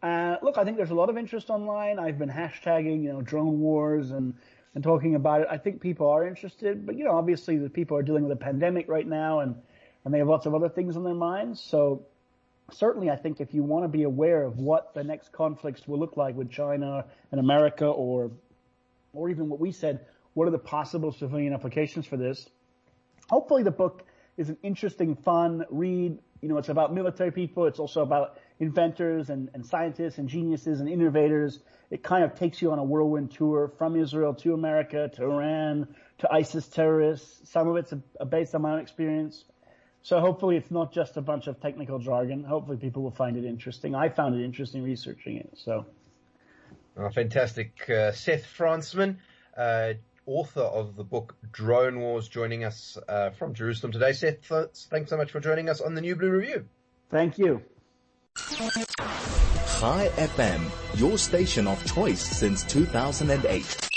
Uh, 0.02 0.36
look, 0.42 0.58
I 0.58 0.64
think 0.64 0.76
there's 0.76 0.90
a 0.90 0.94
lot 0.94 1.08
of 1.08 1.16
interest 1.16 1.48
online. 1.48 1.98
I've 1.98 2.18
been 2.18 2.28
hashtagging, 2.28 3.02
you 3.02 3.10
know, 3.10 3.22
drone 3.22 3.58
wars 3.58 4.10
and 4.10 4.34
and 4.74 4.84
talking 4.84 5.14
about 5.14 5.40
it. 5.40 5.46
I 5.50 5.56
think 5.56 5.80
people 5.80 6.06
are 6.10 6.26
interested, 6.26 6.84
but 6.84 6.98
you 6.98 7.04
know, 7.04 7.16
obviously 7.16 7.56
the 7.56 7.70
people 7.70 7.96
are 7.96 8.02
dealing 8.02 8.24
with 8.24 8.32
a 8.32 8.44
pandemic 8.50 8.90
right 8.90 9.08
now 9.08 9.40
and 9.40 9.56
and 10.04 10.12
they 10.12 10.18
have 10.18 10.28
lots 10.28 10.44
of 10.44 10.54
other 10.54 10.68
things 10.68 10.98
on 10.98 11.04
their 11.04 11.14
minds. 11.14 11.62
So 11.62 12.04
certainly 12.74 13.10
I 13.10 13.16
think 13.16 13.40
if 13.40 13.54
you 13.54 13.62
want 13.62 13.84
to 13.84 13.88
be 13.88 14.02
aware 14.02 14.42
of 14.44 14.58
what 14.58 14.94
the 14.94 15.04
next 15.04 15.32
conflicts 15.32 15.86
will 15.86 15.98
look 15.98 16.16
like 16.16 16.36
with 16.36 16.50
China 16.50 17.06
and 17.30 17.40
America 17.40 17.86
or, 17.86 18.30
or 19.12 19.30
even 19.30 19.48
what 19.48 19.60
we 19.60 19.72
said, 19.72 20.06
what 20.34 20.48
are 20.48 20.50
the 20.50 20.58
possible 20.58 21.12
civilian 21.12 21.52
applications 21.52 22.06
for 22.06 22.16
this? 22.16 22.48
Hopefully 23.28 23.62
the 23.62 23.70
book 23.70 24.04
is 24.36 24.48
an 24.48 24.56
interesting, 24.62 25.16
fun 25.16 25.64
read. 25.70 26.18
You 26.40 26.48
know, 26.48 26.58
it's 26.58 26.68
about 26.68 26.92
military 26.94 27.30
people. 27.30 27.66
It's 27.66 27.78
also 27.78 28.02
about 28.02 28.38
inventors 28.58 29.30
and, 29.30 29.50
and 29.54 29.64
scientists 29.64 30.18
and 30.18 30.28
geniuses 30.28 30.80
and 30.80 30.88
innovators. 30.88 31.60
It 31.90 32.02
kind 32.02 32.24
of 32.24 32.34
takes 32.34 32.62
you 32.62 32.72
on 32.72 32.78
a 32.78 32.84
whirlwind 32.84 33.32
tour 33.32 33.72
from 33.78 33.96
Israel 33.96 34.34
to 34.36 34.54
America 34.54 35.10
to 35.16 35.24
Iran 35.24 35.94
to 36.18 36.32
ISIS 36.32 36.66
terrorists. 36.68 37.50
Some 37.50 37.68
of 37.68 37.76
it's 37.76 37.92
based 38.30 38.54
on 38.54 38.62
my 38.62 38.72
own 38.72 38.80
experience. 38.80 39.44
So 40.02 40.20
hopefully 40.20 40.56
it's 40.56 40.70
not 40.70 40.92
just 40.92 41.16
a 41.16 41.20
bunch 41.20 41.46
of 41.46 41.60
technical 41.60 41.98
jargon. 41.98 42.42
Hopefully 42.44 42.76
people 42.76 43.02
will 43.02 43.12
find 43.12 43.36
it 43.36 43.44
interesting. 43.44 43.94
I 43.94 44.08
found 44.08 44.34
it 44.34 44.44
interesting 44.44 44.82
researching 44.82 45.36
it. 45.36 45.50
So. 45.56 45.86
Oh, 46.96 47.08
fantastic. 47.08 47.88
Uh, 47.88 48.12
Seth 48.12 48.44
Frantzman, 48.44 49.16
uh, 49.56 49.94
author 50.26 50.60
of 50.60 50.96
the 50.96 51.04
book 51.04 51.36
Drone 51.52 52.00
Wars, 52.00 52.28
joining 52.28 52.64
us 52.64 52.98
uh, 53.08 53.30
from 53.30 53.54
Jerusalem 53.54 53.92
today. 53.92 54.12
Seth, 54.12 54.44
thanks 54.90 55.10
so 55.10 55.16
much 55.16 55.30
for 55.30 55.40
joining 55.40 55.68
us 55.68 55.80
on 55.80 55.94
the 55.94 56.00
New 56.00 56.16
Blue 56.16 56.30
Review. 56.30 56.66
Thank 57.10 57.38
you. 57.38 57.62
Chai 59.82 60.08
FM, 60.16 60.98
your 60.98 61.18
station 61.18 61.66
of 61.66 61.84
choice 61.86 62.20
since 62.20 62.64
2008. 62.64 63.91